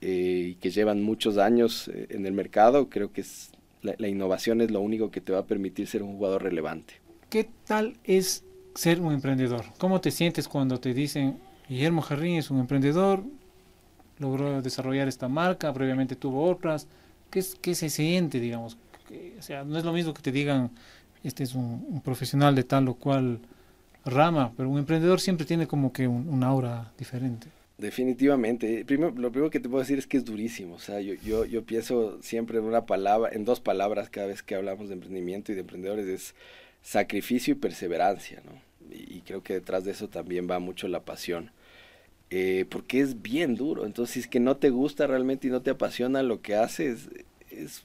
eh, 0.00 0.50
y 0.50 0.54
que 0.56 0.70
llevan 0.70 1.02
muchos 1.02 1.38
años 1.38 1.88
eh, 1.88 2.06
en 2.10 2.26
el 2.26 2.32
mercado, 2.32 2.88
creo 2.88 3.12
que 3.12 3.22
es, 3.22 3.50
la, 3.82 4.08
innovación 4.08 4.60
es 4.60 4.70
lo 4.70 4.80
único 4.80 5.10
que 5.10 5.20
te 5.20 5.32
va 5.32 5.40
a 5.40 5.46
permitir 5.46 5.86
ser 5.86 6.02
un 6.02 6.16
jugador 6.16 6.42
relevante. 6.42 6.94
¿Qué 7.34 7.48
tal 7.66 7.96
es 8.04 8.44
ser 8.76 9.00
un 9.00 9.12
emprendedor? 9.12 9.64
¿Cómo 9.78 10.00
te 10.00 10.12
sientes 10.12 10.46
cuando 10.46 10.78
te 10.78 10.94
dicen, 10.94 11.40
Guillermo 11.68 12.00
Jarrín 12.00 12.36
es 12.36 12.48
un 12.48 12.60
emprendedor, 12.60 13.24
logró 14.20 14.62
desarrollar 14.62 15.08
esta 15.08 15.26
marca, 15.26 15.72
previamente 15.72 16.14
tuvo 16.14 16.48
otras? 16.48 16.86
¿Qué, 17.30 17.40
es, 17.40 17.56
qué 17.60 17.74
se 17.74 17.90
siente, 17.90 18.38
digamos? 18.38 18.78
o 19.36 19.42
sea, 19.42 19.64
no 19.64 19.76
es 19.76 19.84
lo 19.84 19.92
mismo 19.92 20.14
que 20.14 20.22
te 20.22 20.30
digan, 20.30 20.70
este 21.24 21.42
es 21.42 21.56
un, 21.56 22.00
profesional 22.04 22.54
de 22.54 22.62
tal 22.62 22.86
o 22.86 22.94
cual 22.94 23.40
rama, 24.04 24.52
pero 24.56 24.68
un 24.68 24.78
emprendedor 24.78 25.18
siempre 25.18 25.44
tiene 25.44 25.66
como 25.66 25.92
que 25.92 26.06
un, 26.06 26.44
aura 26.44 26.92
diferente. 26.96 27.48
Definitivamente. 27.78 28.84
Primero, 28.84 29.10
lo 29.10 29.32
primero 29.32 29.50
que 29.50 29.58
te 29.58 29.68
puedo 29.68 29.80
decir 29.80 29.98
es 29.98 30.06
que 30.06 30.18
es 30.18 30.24
durísimo. 30.24 30.76
O 30.76 30.78
sea, 30.78 31.00
yo, 31.00 31.14
yo, 31.14 31.44
yo 31.44 31.64
pienso 31.64 32.22
siempre 32.22 32.58
en 32.58 32.64
una 32.64 32.86
palabra, 32.86 33.32
en 33.32 33.44
dos 33.44 33.58
palabras 33.58 34.08
cada 34.08 34.28
vez 34.28 34.44
que 34.44 34.54
hablamos 34.54 34.86
de 34.86 34.94
emprendimiento 34.94 35.50
y 35.50 35.56
de 35.56 35.62
emprendedores, 35.62 36.06
es 36.06 36.34
sacrificio 36.84 37.52
y 37.52 37.56
perseverancia, 37.56 38.42
¿no? 38.44 38.52
Y, 38.94 39.22
creo 39.22 39.42
que 39.42 39.54
detrás 39.54 39.84
de 39.84 39.90
eso 39.90 40.08
también 40.08 40.48
va 40.48 40.60
mucho 40.60 40.86
la 40.86 41.00
pasión. 41.00 41.50
Eh, 42.30 42.66
porque 42.68 43.00
es 43.00 43.22
bien 43.22 43.56
duro. 43.56 43.86
Entonces, 43.86 44.12
si 44.14 44.20
es 44.20 44.28
que 44.28 44.38
no 44.38 44.56
te 44.56 44.70
gusta 44.70 45.06
realmente 45.06 45.48
y 45.48 45.50
no 45.50 45.62
te 45.62 45.70
apasiona 45.70 46.22
lo 46.22 46.42
que 46.42 46.54
haces, 46.54 47.08
es 47.50 47.84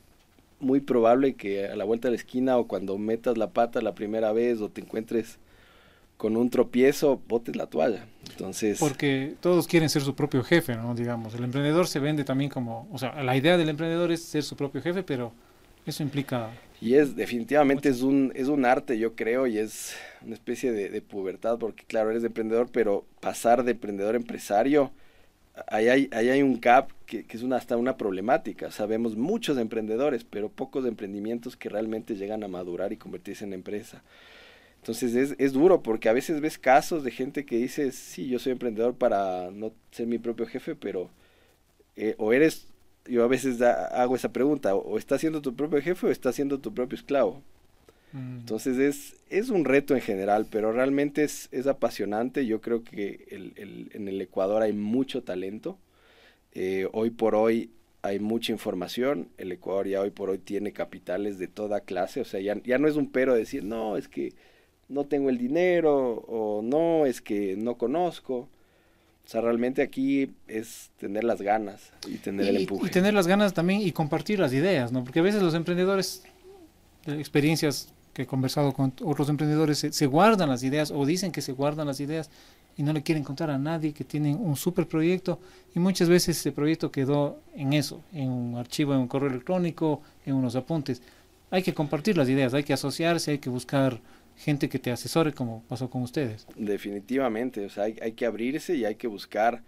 muy 0.59 0.81
probable 0.81 1.33
que 1.33 1.67
a 1.67 1.75
la 1.75 1.85
vuelta 1.85 2.09
de 2.09 2.11
la 2.11 2.17
esquina 2.17 2.57
o 2.57 2.67
cuando 2.67 2.97
metas 2.97 3.37
la 3.37 3.51
pata 3.51 3.81
la 3.81 3.95
primera 3.95 4.33
vez 4.33 4.59
o 4.59 4.69
te 4.69 4.81
encuentres 4.81 5.39
con 6.17 6.35
un 6.35 6.49
tropiezo, 6.49 7.21
botes 7.27 7.55
la 7.55 7.67
toalla. 7.67 8.05
Entonces... 8.31 8.77
Porque 8.79 9.35
todos 9.39 9.67
quieren 9.67 9.89
ser 9.89 10.01
su 10.01 10.13
propio 10.13 10.43
jefe, 10.43 10.75
¿no? 10.75 10.93
Digamos, 10.93 11.33
el 11.33 11.45
emprendedor 11.45 11.87
se 11.87 11.99
vende 11.99 12.25
también 12.25 12.49
como, 12.49 12.89
o 12.91 12.97
sea, 12.97 13.23
la 13.23 13.37
idea 13.37 13.57
del 13.57 13.69
emprendedor 13.69 14.11
es 14.11 14.23
ser 14.23 14.43
su 14.43 14.57
propio 14.57 14.81
jefe, 14.81 15.01
pero 15.01 15.31
eso 15.85 16.03
implica... 16.03 16.49
Y 16.81 16.95
es, 16.95 17.15
definitivamente 17.15 17.89
es 17.89 18.01
un, 18.01 18.31
es 18.35 18.47
un 18.47 18.65
arte, 18.65 18.97
yo 18.97 19.15
creo, 19.15 19.47
y 19.47 19.57
es 19.57 19.95
una 20.21 20.33
especie 20.33 20.71
de, 20.71 20.89
de 20.89 21.01
pubertad, 21.01 21.57
porque 21.57 21.83
claro, 21.85 22.11
eres 22.11 22.23
emprendedor, 22.23 22.69
pero 22.71 23.05
pasar 23.19 23.63
de 23.63 23.71
emprendedor 23.71 24.15
a 24.15 24.17
empresario, 24.17 24.91
ahí 25.67 25.87
hay, 25.89 26.09
ahí 26.11 26.29
hay 26.29 26.41
un 26.41 26.59
gap 26.59 26.91
que, 27.05 27.25
es 27.29 27.43
una, 27.43 27.57
hasta 27.57 27.77
una 27.77 27.97
problemática. 27.97 28.71
Sabemos 28.71 29.15
muchos 29.15 29.57
emprendedores, 29.57 30.23
pero 30.23 30.49
pocos 30.49 30.85
emprendimientos 30.85 31.55
que 31.55 31.69
realmente 31.69 32.15
llegan 32.15 32.43
a 32.43 32.47
madurar 32.47 32.93
y 32.93 32.97
convertirse 32.97 33.45
en 33.45 33.53
empresa. 33.53 34.03
Entonces 34.77 35.15
es, 35.15 35.35
es, 35.37 35.53
duro 35.53 35.83
porque 35.83 36.07
a 36.07 36.13
veces 36.13 36.39
ves 36.39 36.57
casos 36.57 37.03
de 37.03 37.11
gente 37.11 37.45
que 37.45 37.57
dice, 37.57 37.91
sí, 37.91 38.27
yo 38.27 38.39
soy 38.39 38.53
emprendedor 38.53 38.95
para 38.95 39.51
no 39.51 39.73
ser 39.91 40.07
mi 40.07 40.19
propio 40.19 40.45
jefe, 40.45 40.75
pero 40.75 41.09
eh, 41.97 42.15
o 42.17 42.31
eres, 42.31 42.67
yo 43.05 43.23
a 43.23 43.27
veces 43.27 43.61
hago 43.61 44.15
esa 44.15 44.31
pregunta, 44.31 44.75
o 44.75 44.97
estás 44.97 45.21
siendo 45.21 45.41
tu 45.41 45.55
propio 45.55 45.81
jefe 45.81 46.07
o 46.07 46.11
estás 46.11 46.35
siendo 46.35 46.59
tu 46.59 46.73
propio 46.73 46.95
esclavo. 46.95 47.41
Mm. 48.13 48.39
Entonces 48.39 48.77
es, 48.77 49.15
es 49.29 49.49
un 49.49 49.65
reto 49.65 49.95
en 49.95 50.01
general, 50.01 50.47
pero 50.49 50.71
realmente 50.71 51.23
es, 51.23 51.49
es 51.51 51.67
apasionante. 51.67 52.45
Yo 52.45 52.61
creo 52.61 52.83
que 52.83 53.25
el, 53.29 53.53
el, 53.55 53.89
en 53.93 54.07
el 54.07 54.21
Ecuador 54.21 54.61
hay 54.61 54.73
mucho 54.73 55.23
talento. 55.23 55.77
Eh, 56.53 56.87
hoy 56.91 57.09
por 57.11 57.35
hoy 57.35 57.71
hay 58.01 58.19
mucha 58.19 58.51
información. 58.51 59.29
El 59.37 59.51
Ecuador 59.51 59.87
ya 59.87 60.01
hoy 60.01 60.11
por 60.11 60.29
hoy 60.29 60.39
tiene 60.39 60.71
capitales 60.71 61.37
de 61.37 61.47
toda 61.47 61.81
clase. 61.81 62.21
O 62.21 62.25
sea, 62.25 62.39
ya, 62.39 62.61
ya 62.63 62.77
no 62.77 62.87
es 62.87 62.95
un 62.95 63.11
pero 63.11 63.33
decir, 63.35 63.63
no, 63.63 63.97
es 63.97 64.07
que 64.07 64.33
no 64.87 65.05
tengo 65.05 65.29
el 65.29 65.37
dinero 65.37 66.23
o 66.27 66.61
no, 66.63 67.05
es 67.05 67.21
que 67.21 67.55
no 67.55 67.77
conozco. 67.77 68.49
O 69.29 69.31
sea, 69.31 69.41
realmente 69.41 69.83
aquí 69.83 70.31
es 70.47 70.89
tener 70.97 71.23
las 71.23 71.39
ganas 71.39 71.91
y 72.07 72.17
tener 72.17 72.47
el 72.47 72.57
empuje. 72.57 72.87
Y 72.87 72.89
tener 72.89 73.13
las 73.13 73.27
ganas 73.27 73.53
también 73.53 73.79
y 73.79 73.91
compartir 73.91 74.39
las 74.39 74.51
ideas, 74.53 74.91
¿no? 74.91 75.03
Porque 75.03 75.19
a 75.19 75.21
veces 75.21 75.43
los 75.43 75.53
emprendedores, 75.53 76.23
experiencias 77.05 77.93
que 78.11 78.23
he 78.23 78.25
conversado 78.25 78.73
con 78.73 78.91
otros 79.03 79.29
emprendedores, 79.29 79.85
se, 79.87 80.05
guardan 80.07 80.49
las 80.49 80.63
ideas 80.63 80.89
o 80.89 81.05
dicen 81.05 81.31
que 81.31 81.43
se 81.43 81.51
guardan 81.51 81.85
las 81.85 81.99
ideas 81.99 82.31
y 82.75 82.81
no 82.81 82.91
le 82.91 83.03
quieren 83.03 83.23
contar 83.23 83.51
a 83.51 83.59
nadie 83.59 83.93
que 83.93 84.03
tienen 84.03 84.35
un 84.35 84.55
super 84.55 84.87
proyecto 84.87 85.39
y 85.75 85.79
muchas 85.79 86.09
veces 86.09 86.35
ese 86.39 86.51
proyecto 86.51 86.91
quedó 86.91 87.39
en 87.53 87.73
eso, 87.73 88.01
en 88.11 88.31
un 88.31 88.57
archivo, 88.57 88.95
en 88.95 89.01
un 89.01 89.07
correo 89.07 89.29
electrónico, 89.29 90.01
en 90.25 90.33
unos 90.33 90.55
apuntes. 90.55 91.03
Hay 91.51 91.61
que 91.61 91.75
compartir 91.75 92.17
las 92.17 92.29
ideas, 92.29 92.55
hay 92.55 92.63
que 92.63 92.73
asociarse, 92.73 93.29
hay 93.29 93.37
que 93.37 93.51
buscar 93.51 94.01
gente 94.39 94.69
que 94.69 94.79
te 94.79 94.91
asesore 94.91 95.33
como 95.33 95.63
pasó 95.67 95.89
con 95.89 96.01
ustedes. 96.01 96.47
Definitivamente, 96.55 97.65
o 97.65 97.69
sea, 97.69 97.83
hay, 97.85 97.97
hay 98.01 98.13
que 98.13 98.25
abrirse 98.25 98.75
y 98.75 98.85
hay 98.85 98.95
que 98.95 99.07
buscar 99.07 99.61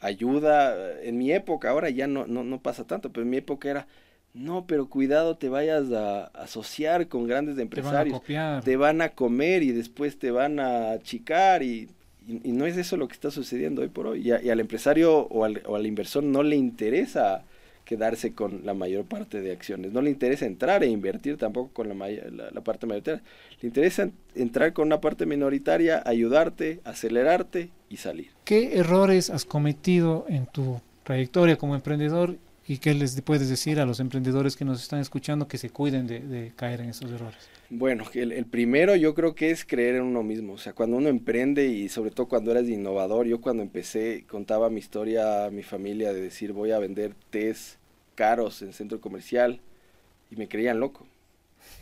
ayuda. 0.00 1.00
En 1.02 1.18
mi 1.18 1.32
época, 1.32 1.70
ahora 1.70 1.90
ya 1.90 2.06
no, 2.06 2.26
no, 2.26 2.44
no 2.44 2.60
pasa 2.60 2.84
tanto, 2.84 3.10
pero 3.10 3.24
en 3.24 3.30
mi 3.30 3.38
época 3.38 3.70
era 3.70 3.86
no, 4.34 4.66
pero 4.66 4.88
cuidado, 4.88 5.36
te 5.36 5.48
vayas 5.48 5.90
a 5.90 6.26
asociar 6.26 7.08
con 7.08 7.26
grandes 7.26 7.58
empresarios. 7.58 8.22
Te 8.22 8.34
van 8.34 8.58
a, 8.58 8.60
te 8.60 8.76
van 8.76 9.00
a 9.00 9.08
comer 9.10 9.62
y 9.62 9.72
después 9.72 10.18
te 10.18 10.30
van 10.30 10.60
a 10.60 10.92
achicar 10.92 11.62
y, 11.62 11.88
y, 12.26 12.52
no 12.52 12.66
es 12.66 12.76
eso 12.76 12.96
lo 12.96 13.08
que 13.08 13.14
está 13.14 13.30
sucediendo 13.30 13.82
hoy 13.82 13.88
por 13.88 14.06
hoy. 14.06 14.28
Y, 14.28 14.50
al 14.50 14.60
empresario 14.60 15.26
o 15.28 15.44
al, 15.44 15.62
o 15.66 15.76
al, 15.76 15.86
inversor 15.86 16.22
no 16.22 16.42
le 16.42 16.56
interesa 16.56 17.42
quedarse 17.88 18.34
con 18.34 18.66
la 18.66 18.74
mayor 18.74 19.06
parte 19.06 19.40
de 19.40 19.50
acciones. 19.50 19.92
No 19.92 20.02
le 20.02 20.10
interesa 20.10 20.44
entrar 20.44 20.84
e 20.84 20.88
invertir 20.88 21.38
tampoco 21.38 21.70
con 21.72 21.88
la, 21.88 21.94
la, 21.94 22.50
la 22.50 22.60
parte 22.60 22.86
mayoritaria. 22.86 23.22
Le 23.62 23.68
interesa 23.68 24.10
entrar 24.34 24.74
con 24.74 24.88
una 24.88 25.00
parte 25.00 25.24
minoritaria, 25.24 26.02
ayudarte, 26.04 26.80
acelerarte 26.84 27.70
y 27.88 27.96
salir. 27.96 28.28
¿Qué 28.44 28.76
errores 28.76 29.30
has 29.30 29.46
cometido 29.46 30.26
en 30.28 30.44
tu 30.44 30.82
trayectoria 31.02 31.56
como 31.56 31.74
emprendedor 31.74 32.36
¿Y 32.68 32.76
qué 32.76 32.92
les 32.92 33.18
puedes 33.22 33.48
decir 33.48 33.80
a 33.80 33.86
los 33.86 33.98
emprendedores 33.98 34.54
que 34.54 34.66
nos 34.66 34.82
están 34.82 35.00
escuchando 35.00 35.48
que 35.48 35.56
se 35.56 35.70
cuiden 35.70 36.06
de, 36.06 36.52
caer 36.54 36.82
en 36.82 36.90
esos 36.90 37.10
errores? 37.10 37.48
Bueno, 37.70 38.04
el, 38.12 38.30
el, 38.30 38.44
primero 38.44 38.94
yo 38.94 39.14
creo 39.14 39.34
que 39.34 39.50
es 39.50 39.64
creer 39.64 39.96
en 39.96 40.02
uno 40.02 40.22
mismo. 40.22 40.52
O 40.52 40.58
sea, 40.58 40.74
cuando 40.74 40.98
uno 40.98 41.08
emprende 41.08 41.66
y 41.66 41.88
sobre 41.88 42.10
todo 42.10 42.28
cuando 42.28 42.50
eres 42.50 42.68
innovador, 42.68 43.26
yo 43.26 43.40
cuando 43.40 43.62
empecé 43.62 44.26
contaba 44.28 44.68
mi 44.68 44.80
historia 44.80 45.46
a 45.46 45.50
mi 45.50 45.62
familia 45.62 46.12
de 46.12 46.20
decir 46.20 46.52
voy 46.52 46.72
a 46.72 46.78
vender 46.78 47.14
test 47.30 47.77
caros 48.18 48.62
en 48.62 48.72
centro 48.72 49.00
comercial 49.00 49.60
y 50.28 50.34
me 50.34 50.48
creían 50.48 50.80
loco. 50.80 51.06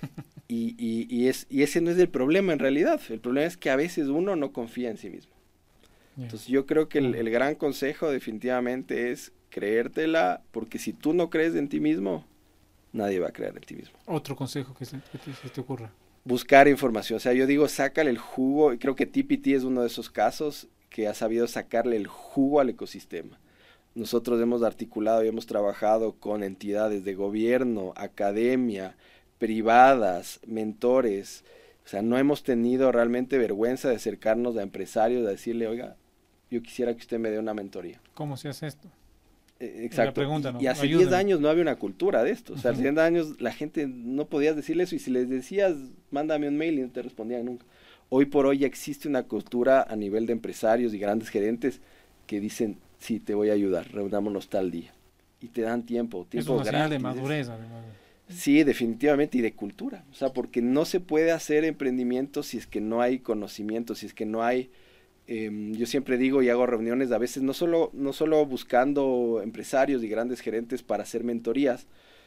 y, 0.48 0.76
y, 0.76 1.06
y, 1.08 1.28
es, 1.28 1.46
y 1.48 1.62
ese 1.62 1.80
no 1.80 1.90
es 1.90 1.96
el 1.96 2.10
problema 2.10 2.52
en 2.52 2.58
realidad. 2.58 3.00
El 3.08 3.20
problema 3.20 3.46
es 3.46 3.56
que 3.56 3.70
a 3.70 3.76
veces 3.76 4.08
uno 4.08 4.36
no 4.36 4.52
confía 4.52 4.90
en 4.90 4.98
sí 4.98 5.08
mismo. 5.08 5.32
Entonces 6.18 6.48
yo 6.48 6.66
creo 6.66 6.90
que 6.90 6.98
el, 6.98 7.14
el, 7.14 7.30
gran 7.30 7.54
consejo 7.54 8.10
definitivamente 8.10 9.12
es 9.12 9.32
creértela, 9.48 10.42
porque 10.50 10.78
si 10.78 10.92
tú 10.92 11.14
no 11.14 11.30
crees 11.30 11.54
en 11.54 11.70
ti 11.70 11.80
mismo, 11.80 12.26
nadie 12.92 13.18
va 13.18 13.28
a 13.28 13.32
creer 13.32 13.54
en 13.56 13.62
ti 13.62 13.74
mismo. 13.74 13.98
Otro 14.04 14.36
consejo 14.36 14.74
que 14.74 14.84
se, 14.84 14.98
que 15.10 15.18
te, 15.18 15.32
se 15.32 15.48
te 15.48 15.60
ocurra. 15.62 15.90
Buscar 16.24 16.68
información. 16.68 17.16
O 17.16 17.20
sea, 17.20 17.32
yo 17.32 17.46
digo, 17.46 17.66
sácale 17.66 18.10
el 18.10 18.18
jugo. 18.18 18.74
Y 18.74 18.78
creo 18.78 18.94
que 18.94 19.06
TPT 19.06 19.48
es 19.48 19.64
uno 19.64 19.80
de 19.80 19.86
esos 19.86 20.10
casos 20.10 20.68
que 20.90 21.08
ha 21.08 21.14
sabido 21.14 21.46
sacarle 21.46 21.96
el 21.96 22.06
jugo 22.06 22.60
al 22.60 22.68
ecosistema. 22.68 23.38
Nosotros 23.96 24.40
hemos 24.42 24.62
articulado 24.62 25.24
y 25.24 25.28
hemos 25.28 25.46
trabajado 25.46 26.12
con 26.12 26.42
entidades 26.42 27.02
de 27.04 27.14
gobierno, 27.14 27.94
academia, 27.96 28.94
privadas, 29.38 30.38
mentores. 30.46 31.44
O 31.84 31.88
sea, 31.88 32.02
no 32.02 32.18
hemos 32.18 32.42
tenido 32.42 32.92
realmente 32.92 33.38
vergüenza 33.38 33.88
de 33.88 33.96
acercarnos 33.96 34.56
a 34.58 34.62
empresarios, 34.62 35.26
a 35.26 35.30
decirle, 35.30 35.66
oiga, 35.66 35.96
yo 36.50 36.62
quisiera 36.62 36.92
que 36.92 37.00
usted 37.00 37.18
me 37.18 37.30
dé 37.30 37.38
una 37.38 37.54
mentoría. 37.54 37.98
¿Cómo 38.12 38.36
se 38.36 38.50
hace 38.50 38.66
esto? 38.66 38.86
Eh, 39.60 39.84
exacto. 39.84 40.12
Pregunta, 40.12 40.52
¿no? 40.52 40.60
Y 40.60 40.66
hace 40.66 40.86
10 40.86 41.12
años 41.12 41.40
no 41.40 41.48
había 41.48 41.62
una 41.62 41.76
cultura 41.76 42.22
de 42.22 42.32
esto. 42.32 42.52
O 42.52 42.58
sea, 42.58 42.72
hace 42.72 42.82
10 42.82 42.98
años 42.98 43.40
la 43.40 43.52
gente 43.52 43.86
no 43.86 44.26
podía 44.26 44.52
decirle 44.52 44.84
eso 44.84 44.94
y 44.94 44.98
si 44.98 45.10
les 45.10 45.30
decías, 45.30 45.74
mándame 46.10 46.48
un 46.48 46.58
mail 46.58 46.78
y 46.78 46.82
no 46.82 46.90
te 46.90 47.00
respondían 47.00 47.46
nunca. 47.46 47.64
Hoy 48.10 48.26
por 48.26 48.44
hoy 48.44 48.58
ya 48.58 48.66
existe 48.66 49.08
una 49.08 49.22
cultura 49.22 49.82
a 49.88 49.96
nivel 49.96 50.26
de 50.26 50.34
empresarios 50.34 50.92
y 50.92 50.98
grandes 50.98 51.30
gerentes 51.30 51.80
que 52.26 52.40
dicen, 52.40 52.76
sí, 52.98 53.20
te 53.20 53.34
voy 53.34 53.50
a 53.50 53.52
ayudar, 53.52 53.90
reunámonos 53.92 54.48
tal 54.48 54.70
día. 54.70 54.92
Y 55.40 55.48
te 55.48 55.62
dan 55.62 55.84
tiempo, 55.84 56.26
tiempo 56.28 56.54
es 56.54 56.60
una 56.62 56.70
señal 56.70 56.90
de 56.90 56.98
madurez, 56.98 57.48
además. 57.48 57.84
Sí, 58.28 58.64
definitivamente, 58.64 59.38
y 59.38 59.40
de 59.40 59.52
cultura. 59.52 60.04
O 60.10 60.14
sea, 60.14 60.32
porque 60.32 60.60
no 60.60 60.84
se 60.84 60.98
puede 60.98 61.30
hacer 61.30 61.64
emprendimiento 61.64 62.42
si 62.42 62.58
es 62.58 62.66
que 62.66 62.80
no 62.80 63.00
hay 63.00 63.20
conocimiento, 63.20 63.94
si 63.94 64.06
es 64.06 64.14
que 64.14 64.26
no 64.26 64.42
hay... 64.42 64.70
eh, 65.28 65.72
yo 65.76 65.86
siempre 65.86 66.18
digo 66.18 66.42
y 66.42 66.48
hago 66.48 66.66
reuniones 66.66 67.12
a 67.12 67.18
veces 67.18 67.42
no 67.42 67.52
solo, 67.52 67.90
no 67.92 68.12
solo 68.12 68.44
buscando 68.46 69.40
empresarios 69.42 70.02
y 70.02 70.08
grandes 70.08 70.40
gerentes 70.40 70.82
para 70.82 71.02
hacer 71.02 71.22
mentorías, 71.22 71.86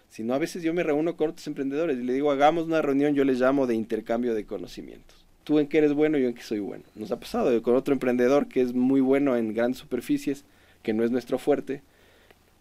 sino 0.10 0.34
a 0.34 0.38
veces 0.38 0.63
yo 0.63 0.73
me 0.73 0.84
reúno 0.84 1.17
con 1.17 1.32
otros 1.32 1.45
emprendedores 1.47 1.97
y 1.99 2.03
le 2.03 2.13
digo, 2.13 2.32
hagamos 2.32 2.65
una 2.65 2.82
reunión, 2.82 3.13
yo 3.13 3.23
les 3.23 3.39
llamo 3.39 3.67
de 3.67 3.75
intercambio 3.75 4.34
de 4.34 4.45
conocimientos. 4.45 5.25
Tú 5.43 5.60
en 5.60 5.67
qué 5.67 5.79
eres 5.79 5.93
bueno, 5.93 6.17
yo 6.17 6.27
en 6.27 6.34
qué 6.34 6.43
soy 6.43 6.60
bueno. 6.60 6.84
Nos 6.95 7.12
ha 7.12 7.19
pasado 7.19 7.62
con 7.62 7.75
otro 7.75 7.93
emprendedor 7.93 8.47
que 8.47 8.62
es 8.62 8.73
muy 8.73 9.01
bueno 9.01 9.36
en 9.36 9.53
grandes 9.53 9.79
superficies, 9.79 10.45
que 10.84 10.94
no 10.94 11.04
es 11.04 11.12
nuestro 11.12 11.38
fuerte. 11.39 11.82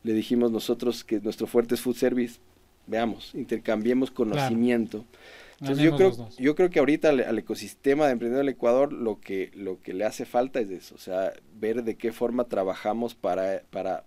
Le 0.03 0.13
dijimos 0.13 0.51
nosotros 0.51 1.05
que 1.05 1.21
nuestro 1.21 1.47
fuerte 1.47 1.75
es 1.75 1.81
food 1.81 1.97
service, 1.97 2.39
veamos, 2.87 3.35
intercambiemos 3.35 4.11
conocimiento. 4.11 5.05
Entonces 5.61 5.85
yo 5.85 5.97
creo, 5.97 6.29
yo 6.39 6.55
creo 6.55 6.71
que 6.71 6.79
ahorita 6.79 7.09
al, 7.09 7.21
al 7.21 7.39
ecosistema 7.39 8.07
de 8.07 8.13
emprendedor 8.13 8.45
del 8.45 8.55
Ecuador 8.55 8.93
lo 8.93 9.19
que, 9.21 9.51
lo 9.55 9.81
que 9.81 9.93
le 9.93 10.05
hace 10.05 10.25
falta 10.25 10.61
es 10.61 10.71
eso, 10.71 10.95
o 10.95 10.99
sea, 10.99 11.33
ver 11.59 11.83
de 11.83 11.97
qué 11.97 12.13
forma 12.13 12.45
trabajamos 12.45 13.17
para, 13.17 13.63
para, 13.71 14.05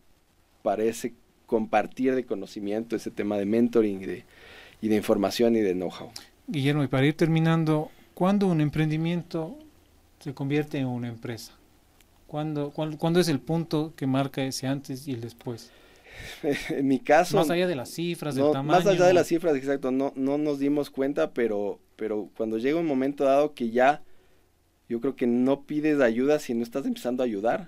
para 0.61 0.83
ese 0.83 1.13
compartir 1.47 2.15
de 2.15 2.25
conocimiento, 2.25 2.95
ese 2.95 3.11
tema 3.11 3.37
de 3.37 3.45
mentoring 3.45 4.01
y 4.01 4.05
de, 4.05 4.23
y 4.81 4.87
de 4.87 4.95
información 4.95 5.57
y 5.57 5.59
de 5.59 5.73
know-how. 5.73 6.09
Guillermo, 6.47 6.83
y 6.83 6.87
para 6.87 7.05
ir 7.05 7.15
terminando, 7.15 7.91
¿cuándo 8.13 8.47
un 8.47 8.61
emprendimiento 8.61 9.57
se 10.21 10.33
convierte 10.33 10.77
en 10.77 10.87
una 10.87 11.09
empresa? 11.09 11.51
¿Cuándo, 12.31 12.71
cuál- 12.71 12.97
cuándo 12.97 13.19
es 13.19 13.27
el 13.27 13.41
punto 13.41 13.91
que 13.97 14.07
marca 14.07 14.41
ese 14.41 14.65
antes 14.65 15.05
y 15.05 15.11
el 15.11 15.19
después? 15.19 15.69
en 16.69 16.87
mi 16.87 16.97
caso... 16.99 17.35
Más 17.35 17.49
allá 17.49 17.67
de 17.67 17.75
las 17.75 17.89
cifras, 17.89 18.35
del 18.35 18.49
tamaño. 18.53 18.79
Más 18.79 18.87
allá 18.87 19.05
de 19.05 19.13
las 19.13 19.27
cifras, 19.27 19.53
exacto, 19.57 19.91
no, 19.91 20.13
no 20.15 20.37
nos 20.37 20.57
dimos 20.57 20.89
cuenta, 20.89 21.31
pero, 21.33 21.79
pero 21.97 22.29
cuando 22.37 22.57
llega 22.57 22.79
un 22.79 22.85
momento 22.85 23.25
dado 23.25 23.53
que 23.53 23.69
ya, 23.71 24.01
yo 24.87 25.01
creo 25.01 25.17
que 25.17 25.27
no 25.27 25.63
pides 25.63 25.99
ayuda 25.99 26.39
si 26.39 26.53
no 26.53 26.63
estás 26.63 26.85
empezando 26.85 27.21
a 27.21 27.25
ayudar. 27.25 27.67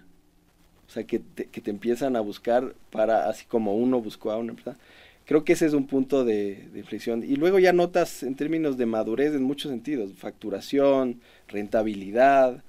O 0.88 0.92
sea, 0.92 1.04
que 1.04 1.20
te, 1.20 1.48
que 1.48 1.60
te 1.60 1.70
empiezan 1.70 2.16
a 2.16 2.22
buscar 2.22 2.74
para, 2.90 3.28
así 3.28 3.46
como 3.46 3.76
uno 3.76 4.00
buscó 4.00 4.32
a 4.32 4.38
una 4.38 4.52
empresa. 4.52 4.78
Creo 5.26 5.44
que 5.44 5.54
ese 5.54 5.66
es 5.66 5.74
un 5.74 5.88
punto 5.88 6.24
de, 6.24 6.70
de 6.72 6.80
inflexión. 6.80 7.22
Y 7.22 7.36
luego 7.36 7.60
ya 7.60 7.74
notas 7.74 8.24
en 8.24 8.36
términos 8.36 8.78
de 8.78 8.86
madurez 8.86 9.34
en 9.34 9.44
muchos 9.44 9.72
sentidos, 9.72 10.14
facturación, 10.14 11.20
rentabilidad. 11.50 12.64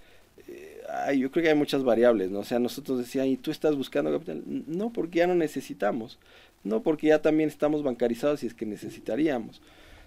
Ay, 1.07 1.19
yo 1.21 1.31
creo 1.31 1.43
que 1.43 1.51
hay 1.51 1.57
muchas 1.57 1.85
variables, 1.85 2.31
¿no? 2.31 2.41
O 2.41 2.45
sea, 2.45 2.59
nosotros 2.59 2.99
decían, 2.99 3.27
¿y 3.27 3.37
tú 3.37 3.51
estás 3.51 3.77
buscando 3.77 4.13
capital? 4.13 4.43
No, 4.47 4.93
porque 4.93 5.19
ya 5.19 5.27
no 5.27 5.35
necesitamos. 5.35 6.19
No, 6.63 6.83
porque 6.83 7.09
ya 7.09 7.21
también 7.21 7.49
estamos 7.49 7.83
bancarizados 7.83 8.43
y 8.43 8.47
es 8.47 8.55
que 8.55 8.67
necesitaríamos. 8.67 9.61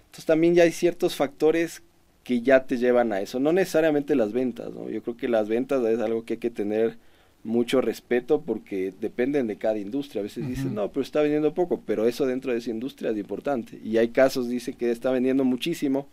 Entonces 0.06 0.24
también 0.24 0.54
ya 0.54 0.64
hay 0.64 0.72
ciertos 0.72 1.14
factores 1.14 1.82
que 2.24 2.40
ya 2.40 2.64
te 2.64 2.76
llevan 2.76 3.12
a 3.12 3.20
eso. 3.20 3.38
No 3.40 3.52
necesariamente 3.52 4.16
las 4.16 4.32
ventas, 4.32 4.72
¿no? 4.72 4.90
Yo 4.90 5.02
creo 5.02 5.16
que 5.16 5.28
las 5.28 5.48
ventas 5.48 5.84
es 5.84 6.00
algo 6.00 6.24
que 6.24 6.34
hay 6.34 6.38
que 6.38 6.50
tener 6.50 6.98
mucho 7.44 7.80
respeto 7.80 8.42
porque 8.42 8.92
dependen 9.00 9.46
de 9.46 9.56
cada 9.56 9.78
industria. 9.78 10.20
A 10.20 10.24
veces 10.24 10.46
dicen, 10.46 10.74
no, 10.74 10.90
pero 10.90 11.02
está 11.02 11.22
vendiendo 11.22 11.54
poco, 11.54 11.80
pero 11.86 12.06
eso 12.06 12.26
dentro 12.26 12.52
de 12.52 12.58
esa 12.58 12.70
industria 12.70 13.10
es 13.10 13.16
importante. 13.16 13.78
Y 13.84 13.98
hay 13.98 14.08
casos, 14.08 14.48
dice 14.48 14.74
que 14.74 14.90
está 14.90 15.10
vendiendo 15.10 15.44
muchísimo, 15.44 16.08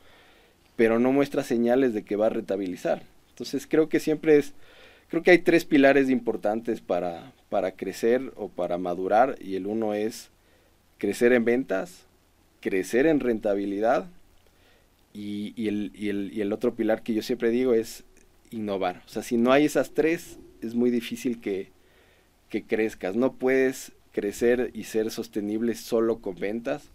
pero 0.75 0.99
no 0.99 1.11
muestra 1.11 1.43
señales 1.43 1.93
de 1.93 2.03
que 2.03 2.15
va 2.15 2.27
a 2.27 2.29
rentabilizar. 2.29 3.01
Entonces 3.35 3.67
creo 3.67 3.89
que 3.89 3.99
siempre 3.99 4.37
es, 4.37 4.53
creo 5.09 5.21
que 5.21 5.31
hay 5.31 5.39
tres 5.39 5.65
pilares 5.65 6.09
importantes 6.09 6.79
para, 6.79 7.33
para 7.49 7.71
crecer 7.73 8.31
o 8.37 8.47
para 8.47 8.77
madurar 8.77 9.35
y 9.41 9.55
el 9.55 9.67
uno 9.67 9.93
es 9.93 10.29
crecer 10.99 11.33
en 11.33 11.43
ventas, 11.43 12.05
crecer 12.61 13.05
en 13.05 13.19
rentabilidad 13.19 14.07
y, 15.13 15.67
el, 15.67 15.91
y, 15.93 16.07
el, 16.07 16.31
y 16.33 16.39
el 16.39 16.53
otro 16.53 16.75
pilar 16.75 17.03
que 17.03 17.13
yo 17.13 17.21
siempre 17.21 17.49
digo 17.49 17.73
es 17.73 18.05
innovar. 18.51 19.03
O 19.05 19.09
sea, 19.09 19.21
si 19.21 19.35
no 19.35 19.51
hay 19.51 19.65
esas 19.65 19.91
tres, 19.91 20.39
es 20.61 20.73
muy 20.73 20.89
difícil 20.89 21.41
que, 21.41 21.71
que 22.47 22.63
crezcas. 22.63 23.17
No 23.17 23.33
puedes 23.33 23.91
crecer 24.13 24.71
y 24.73 24.85
ser 24.85 25.11
sostenible 25.11 25.75
solo 25.75 26.19
con 26.19 26.35
ventas. 26.35 26.89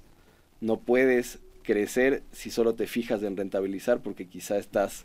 No 0.62 0.80
puedes 0.80 1.38
crecer 1.64 2.22
si 2.32 2.50
solo 2.50 2.74
te 2.74 2.86
fijas 2.86 3.22
en 3.22 3.36
rentabilizar 3.36 4.00
porque 4.00 4.26
quizá 4.26 4.56
estás 4.56 5.04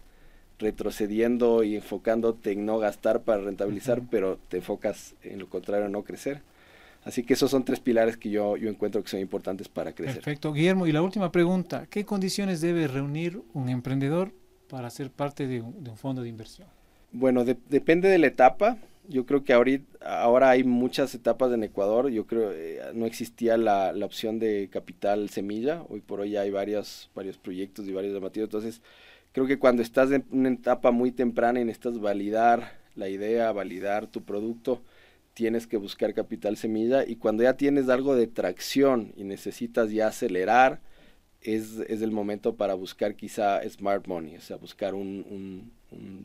retrocediendo 0.60 1.64
y 1.64 1.76
enfocándote 1.76 2.52
en 2.52 2.66
no 2.66 2.78
gastar 2.80 3.22
para 3.24 3.42
rentabilizar, 3.42 4.00
Ujú. 4.00 4.08
pero 4.10 4.40
te 4.50 4.58
enfocas 4.58 5.16
en 5.24 5.40
lo 5.40 5.50
contrario, 5.50 5.90
no 5.90 6.04
crecer. 6.04 6.42
Así 7.04 7.24
que 7.24 7.34
esos 7.34 7.52
son 7.52 7.64
tres 7.64 7.80
pilares 7.80 8.18
que 8.18 8.30
yo, 8.32 8.58
yo 8.58 8.68
encuentro 8.70 9.04
que 9.04 9.10
son 9.10 9.20
importantes 9.20 9.68
para 9.70 9.94
crecer. 9.94 10.16
Perfecto. 10.16 10.54
Guillermo, 10.54 10.88
y 10.88 10.92
la 10.92 11.02
última 11.04 11.32
pregunta, 11.32 11.86
¿qué 11.90 12.04
condiciones 12.04 12.62
debe 12.62 12.88
reunir 12.88 13.42
un 13.54 13.70
emprendedor 13.70 14.32
para 14.68 14.90
ser 14.90 15.12
parte 15.12 15.46
de 15.46 15.62
un, 15.62 15.84
de 15.84 15.92
un 15.92 15.98
fondo 15.98 16.24
de 16.24 16.30
inversión? 16.30 16.68
Bueno, 17.12 17.46
de- 17.46 17.58
depende 17.70 18.10
de 18.10 18.18
la 18.18 18.28
etapa. 18.28 18.78
Yo 19.08 19.28
creo 19.28 19.44
que 19.44 19.54
ahorita, 19.54 19.86
ahora 20.24 20.50
hay 20.50 20.64
muchas 20.64 21.14
etapas 21.14 21.52
en 21.54 21.64
Ecuador. 21.64 22.10
Yo 22.10 22.26
creo 22.26 22.52
eh, 22.52 22.80
no 22.96 23.06
existía 23.06 23.56
la, 23.58 23.94
la 23.94 24.06
opción 24.08 24.40
de 24.40 24.68
capital 24.72 25.30
semilla. 25.30 25.84
Hoy 25.90 26.02
por 26.02 26.22
hoy 26.22 26.36
hay 26.38 26.50
varios, 26.50 27.12
varios 27.14 27.38
proyectos 27.38 27.88
y 27.88 27.94
varios 27.94 28.16
llamativos. 28.16 28.48
Entonces, 28.48 28.82
creo 29.36 29.48
que 29.48 29.60
cuando 29.60 29.84
estás 29.84 30.12
en 30.14 30.26
una 30.32 30.50
etapa 30.50 30.92
muy 30.92 31.14
temprana 31.14 31.62
y 31.62 31.66
necesitas 31.66 32.00
validar 32.00 32.80
la 32.96 33.10
idea, 33.10 33.54
validar 33.54 34.08
tu 34.08 34.24
producto, 34.26 34.84
tienes 35.36 35.68
que 35.68 35.78
buscar 35.78 36.16
capital 36.16 36.58
semilla. 36.58 37.06
Y 37.08 37.18
cuando 37.18 37.44
ya 37.44 37.58
tienes 37.58 37.90
algo 37.90 38.16
de 38.16 38.28
tracción 38.28 39.14
y 39.18 39.26
necesitas 39.26 39.92
ya 39.92 40.08
acelerar, 40.10 40.82
es, 41.42 41.80
es 41.90 42.02
el 42.04 42.12
momento 42.12 42.56
para 42.58 42.76
buscar 42.76 43.16
quizá 43.16 43.62
smart 43.70 44.08
money, 44.08 44.38
o 44.38 44.42
sea, 44.42 44.58
buscar 44.58 44.96
un, 44.96 45.26
un- 45.30 45.72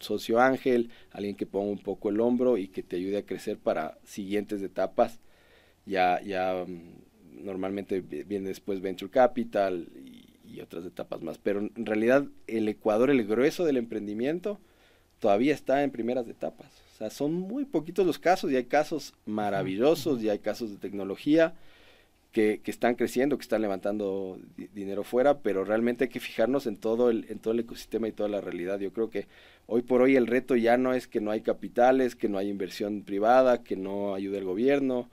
socio 0.00 0.40
ángel, 0.40 0.90
alguien 1.12 1.36
que 1.36 1.46
ponga 1.46 1.70
un 1.72 1.78
poco 1.78 2.10
el 2.10 2.20
hombro 2.20 2.58
y 2.58 2.68
que 2.68 2.82
te 2.82 2.96
ayude 2.96 3.18
a 3.18 3.26
crecer 3.26 3.58
para 3.58 3.98
siguientes 4.04 4.62
etapas. 4.62 5.20
Ya, 5.86 6.20
ya 6.22 6.64
mm, 6.66 7.44
normalmente 7.44 8.00
vi- 8.00 8.24
viene 8.24 8.48
después 8.48 8.80
Venture 8.80 9.10
Capital 9.10 9.88
y, 10.52 10.60
otras 10.60 10.84
etapas 10.84 11.22
más. 11.22 11.38
Pero 11.38 11.60
en 11.60 11.86
realidad 11.86 12.24
el 12.46 12.68
Ecuador, 12.68 13.10
el 13.10 13.26
grueso 13.26 13.64
del 13.64 13.76
emprendimiento, 13.76 14.58
todavía 15.18 15.54
está 15.54 15.82
en 15.82 15.90
primeras 15.90 16.28
etapas. 16.28 16.68
O 16.94 16.98
sea, 16.98 17.10
son 17.10 17.34
muy 17.34 17.64
poquitos 17.64 18.06
los 18.06 18.18
casos 18.18 18.50
y 18.50 18.56
hay 18.56 18.64
casos 18.64 19.14
maravillosos 19.26 20.22
y 20.22 20.28
hay 20.28 20.38
casos 20.38 20.70
de 20.70 20.76
tecnología 20.76 21.54
que, 22.32 22.60
que 22.62 22.70
están 22.70 22.94
creciendo, 22.94 23.36
que 23.36 23.42
están 23.42 23.62
levantando 23.62 24.38
di- 24.56 24.68
dinero 24.74 25.02
fuera, 25.02 25.38
pero 25.38 25.64
realmente 25.64 26.04
hay 26.04 26.10
que 26.10 26.20
fijarnos 26.20 26.66
en 26.66 26.76
todo 26.76 27.10
el, 27.10 27.26
en 27.28 27.38
todo 27.38 27.52
el 27.54 27.60
ecosistema 27.60 28.06
y 28.06 28.12
toda 28.12 28.28
la 28.28 28.40
realidad. 28.40 28.78
Yo 28.78 28.92
creo 28.92 29.10
que 29.10 29.26
hoy 29.66 29.82
por 29.82 30.02
hoy 30.02 30.16
el 30.16 30.26
reto 30.26 30.56
ya 30.56 30.76
no 30.76 30.94
es 30.94 31.08
que 31.08 31.20
no 31.20 31.30
hay 31.30 31.40
capitales, 31.40 32.14
que 32.14 32.28
no 32.28 32.38
hay 32.38 32.48
inversión 32.48 33.02
privada, 33.02 33.62
que 33.62 33.76
no 33.76 34.14
ayuda 34.14 34.38
el 34.38 34.44
gobierno, 34.44 35.08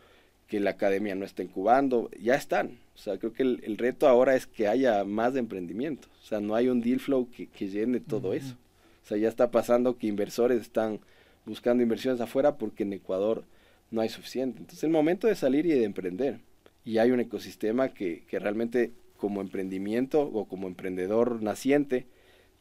que 0.48 0.60
la 0.60 0.72
academia 0.72 1.16
no 1.16 1.26
está 1.26 1.42
incubando, 1.44 2.10
ya 2.20 2.36
están. 2.36 2.78
O 2.98 3.00
sea, 3.00 3.20
creo 3.20 3.32
que 3.32 3.44
el, 3.44 3.62
el 3.64 3.78
reto 3.78 4.08
ahora 4.08 4.36
es 4.36 4.48
que 4.48 4.68
haya 4.68 5.04
más 5.04 5.36
emprendimiento. 5.36 6.08
O 6.20 6.26
sea, 6.26 6.40
no 6.40 6.56
hay 6.56 6.68
un 6.68 6.82
deal 6.82 7.00
flow 7.00 7.30
que, 7.30 7.46
que 7.46 7.68
llene 7.70 8.00
todo 8.00 8.34
eso. 8.34 8.56
O 9.04 9.08
sea, 9.08 9.18
ya 9.18 9.30
está 9.30 9.52
pasando 9.52 9.98
que 9.98 10.08
inversores 10.08 10.60
están 10.60 11.00
buscando 11.46 11.84
inversiones 11.84 12.20
afuera 12.22 12.58
porque 12.58 12.84
en 12.84 12.94
Ecuador 12.94 13.46
no 13.92 14.02
hay 14.02 14.10
suficiente. 14.10 14.60
Entonces, 14.60 14.84
el 14.84 14.90
momento 14.90 15.28
de 15.28 15.36
salir 15.36 15.66
y 15.68 15.70
de 15.70 15.84
emprender. 15.84 16.40
Y 16.84 16.98
hay 16.98 17.12
un 17.12 17.20
ecosistema 17.20 17.90
que, 17.90 18.24
que 18.28 18.40
realmente 18.40 18.92
como 19.18 19.42
emprendimiento 19.42 20.22
o 20.22 20.46
como 20.46 20.68
emprendedor 20.68 21.42
naciente 21.42 22.08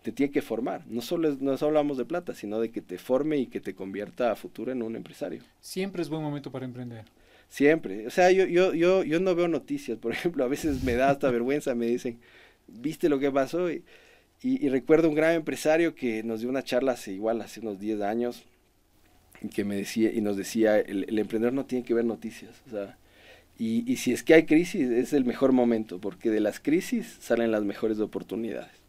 te 0.03 0.13
tiene 0.13 0.33
que 0.33 0.43
formar. 0.43 0.87
No 0.87 1.01
solo, 1.01 1.29
es, 1.31 1.41
no 1.41 1.57
solo 1.57 1.79
hablamos 1.79 1.97
de 1.99 2.05
plata, 2.05 2.35
sino 2.35 2.61
de 2.61 2.71
que 2.71 2.83
te 2.83 2.99
forme 2.99 3.39
y 3.39 3.47
que 3.47 3.61
te 3.61 3.75
convierta 3.75 4.31
a 4.31 4.37
futuro 4.37 4.71
en 4.71 4.83
un 4.83 4.97
empresario. 4.97 5.43
Siempre 5.61 6.03
es 6.03 6.09
buen 6.09 6.23
momento 6.23 6.53
para 6.53 6.65
emprender. 6.65 7.07
Siempre. 7.49 8.07
O 8.07 8.11
sea, 8.11 8.31
yo, 8.31 8.45
yo, 8.47 8.75
yo, 8.75 9.05
yo 9.05 9.21
no 9.21 9.35
veo 9.35 9.49
noticias. 9.49 9.99
Por 9.99 10.13
ejemplo, 10.15 10.45
a 10.45 10.49
veces 10.49 10.83
me 10.83 10.95
da 10.95 11.11
hasta 11.11 11.31
vergüenza, 11.31 11.75
me 11.75 11.87
dicen, 11.87 12.19
¿viste 12.67 13.09
lo 13.09 13.19
que 13.19 13.31
pasó? 13.31 13.71
Y, 13.71 13.85
y, 14.43 14.69
recuerdo 14.69 15.09
un 15.09 15.15
gran 15.15 15.35
empresario 15.35 15.95
que 15.95 16.23
nos 16.23 16.41
dio 16.41 16.49
una 16.49 16.63
charla 16.63 16.93
hace 16.93 17.13
igual, 17.13 17.41
hace 17.41 17.61
unos 17.61 17.81
10 17.81 18.03
años, 18.03 18.45
y 19.43 19.49
que 19.49 19.65
me 19.65 19.77
decía, 19.77 20.13
y 20.13 20.21
nos 20.21 20.37
decía, 20.37 20.79
el, 20.79 21.19
emprendedor 21.19 21.55
no 21.55 21.67
tiene 21.67 21.85
que 21.85 21.95
ver 21.95 22.05
noticias. 22.05 22.63
O 22.67 22.71
sea, 22.71 22.99
y, 23.59 23.91
y 23.91 23.97
si 23.97 24.13
es 24.13 24.23
que 24.23 24.35
hay 24.35 24.45
crisis, 24.45 24.91
es 24.91 25.13
el 25.13 25.25
mejor 25.25 25.53
momento, 25.53 26.01
porque 26.01 26.31
de 26.31 26.41
las 26.41 26.61
crisis 26.61 27.17
salen 27.21 27.51
las 27.51 27.65
mejores 27.65 27.99
oportunidades 28.01 28.87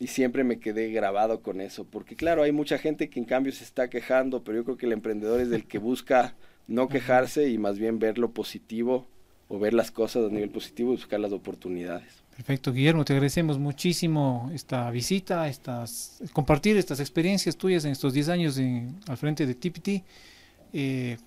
y 0.00 0.06
siempre 0.06 0.44
me 0.44 0.58
quedé 0.58 0.90
grabado 0.90 1.42
con 1.42 1.60
eso, 1.60 1.84
porque 1.84 2.16
claro, 2.16 2.42
hay 2.42 2.52
mucha 2.52 2.78
gente 2.78 3.10
que 3.10 3.20
en 3.20 3.26
cambio 3.26 3.52
se 3.52 3.64
está 3.64 3.90
quejando, 3.90 4.42
pero 4.42 4.56
yo 4.56 4.64
creo 4.64 4.76
que 4.78 4.86
el 4.86 4.92
emprendedor 4.92 5.40
es 5.42 5.52
el 5.52 5.66
que 5.66 5.78
busca 5.78 6.34
no 6.70 6.88
quejarse 6.88 7.50
y 7.50 7.58
más 7.58 7.78
bien 7.78 7.98
ver 7.98 8.16
lo 8.16 8.30
positivo 8.30 9.06
o 9.48 9.58
ver 9.58 9.74
las 9.74 9.90
cosas 9.90 10.30
a 10.30 10.32
nivel 10.32 10.50
positivo 10.50 10.92
y 10.92 10.96
buscar 10.96 11.20
las 11.20 11.32
oportunidades. 11.32 12.22
Perfecto, 12.36 12.72
Guillermo, 12.72 13.04
te 13.04 13.12
agradecemos 13.12 13.58
muchísimo 13.58 14.50
esta 14.54 14.88
visita, 14.90 15.48
estas, 15.48 16.22
compartir 16.32 16.76
estas 16.76 17.00
experiencias 17.00 17.56
tuyas 17.56 17.84
en 17.84 17.90
estos 17.90 18.14
10 18.14 18.28
años 18.28 18.58
al 19.08 19.16
frente 19.18 19.46
de 19.46 19.54
TPT. 19.54 20.04
Eh, 20.72 21.18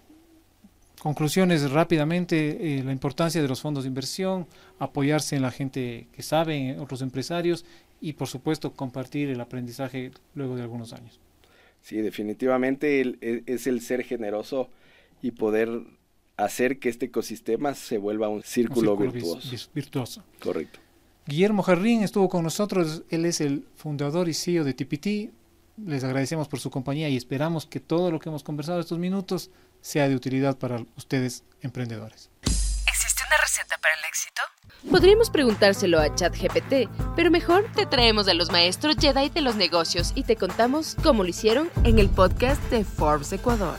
conclusiones 0.99 1.69
rápidamente, 1.69 2.77
eh, 2.79 2.84
la 2.84 2.93
importancia 2.93 3.41
de 3.41 3.47
los 3.47 3.62
fondos 3.62 3.84
de 3.84 3.89
inversión, 3.89 4.47
apoyarse 4.79 5.36
en 5.36 5.41
la 5.41 5.51
gente 5.51 6.08
que 6.13 6.23
sabe, 6.23 6.56
en 6.69 6.79
otros 6.79 7.01
empresarios 7.01 7.65
y 7.99 8.13
por 8.13 8.29
supuesto 8.29 8.71
compartir 8.71 9.29
el 9.29 9.41
aprendizaje 9.41 10.12
luego 10.36 10.56
de 10.56 10.62
algunos 10.62 10.93
años. 10.93 11.19
Sí, 11.82 11.97
definitivamente 11.97 13.01
e, 13.01 13.43
es 13.45 13.67
el 13.67 13.82
ser 13.82 14.03
generoso 14.03 14.69
y 15.23 15.31
poder 15.31 15.81
hacer 16.38 16.79
que 16.79 16.89
este 16.89 17.07
ecosistema 17.07 17.73
se 17.73 17.97
vuelva 17.97 18.27
un 18.27 18.43
círculo, 18.43 18.95
virtuoso. 18.97 19.69
virtuoso. 19.73 20.23
Correcto. 20.39 20.79
Guillermo 21.25 21.63
Jarrín 21.63 22.03
estuvo 22.03 22.27
con 22.27 22.43
nosotros, 22.43 23.03
él 23.09 23.25
es 23.25 23.39
el 23.39 23.65
fundador 23.75 24.27
y 24.27 24.33
CEO 24.33 24.65
de 24.65 24.73
TPT. 24.73 25.33
Les 25.77 26.03
agradecemos 26.03 26.49
por 26.49 26.59
su 26.59 26.69
compañía 26.69 27.07
y 27.09 27.15
esperamos 27.15 27.65
que 27.65 27.79
todo 27.79 28.12
lo 28.12 28.19
que 28.19 28.29
hemos 28.29 28.43
conversado 28.43 28.81
estos 28.81 28.99
minutos 28.99 29.49
sea 29.81 30.09
de 30.09 30.15
utilidad 30.15 30.57
para 30.57 30.86
ustedes 30.97 31.45
emprendedores. 31.62 32.29
¿Existe 32.41 33.23
una 33.25 33.38
receta 33.41 33.77
para 33.81 33.95
el 33.95 34.01
éxito? 34.07 34.41
Podríamos 34.91 35.29
preguntárselo 35.29 35.99
a 35.99 36.13
ChatGPT, 36.13 36.89
pero 37.15 37.31
mejor 37.31 37.65
te 37.73 37.86
traemos 37.86 38.27
a 38.27 38.33
los 38.33 38.51
maestros 38.51 38.97
Jedi 38.99 39.29
de 39.29 39.41
los 39.41 39.55
negocios 39.55 40.12
y 40.15 40.23
te 40.23 40.36
contamos 40.36 40.97
cómo 41.01 41.23
lo 41.23 41.29
hicieron 41.29 41.71
en 41.86 41.97
el 41.99 42.09
podcast 42.09 42.62
de 42.69 42.83
Forbes 42.83 43.31
Ecuador. 43.31 43.77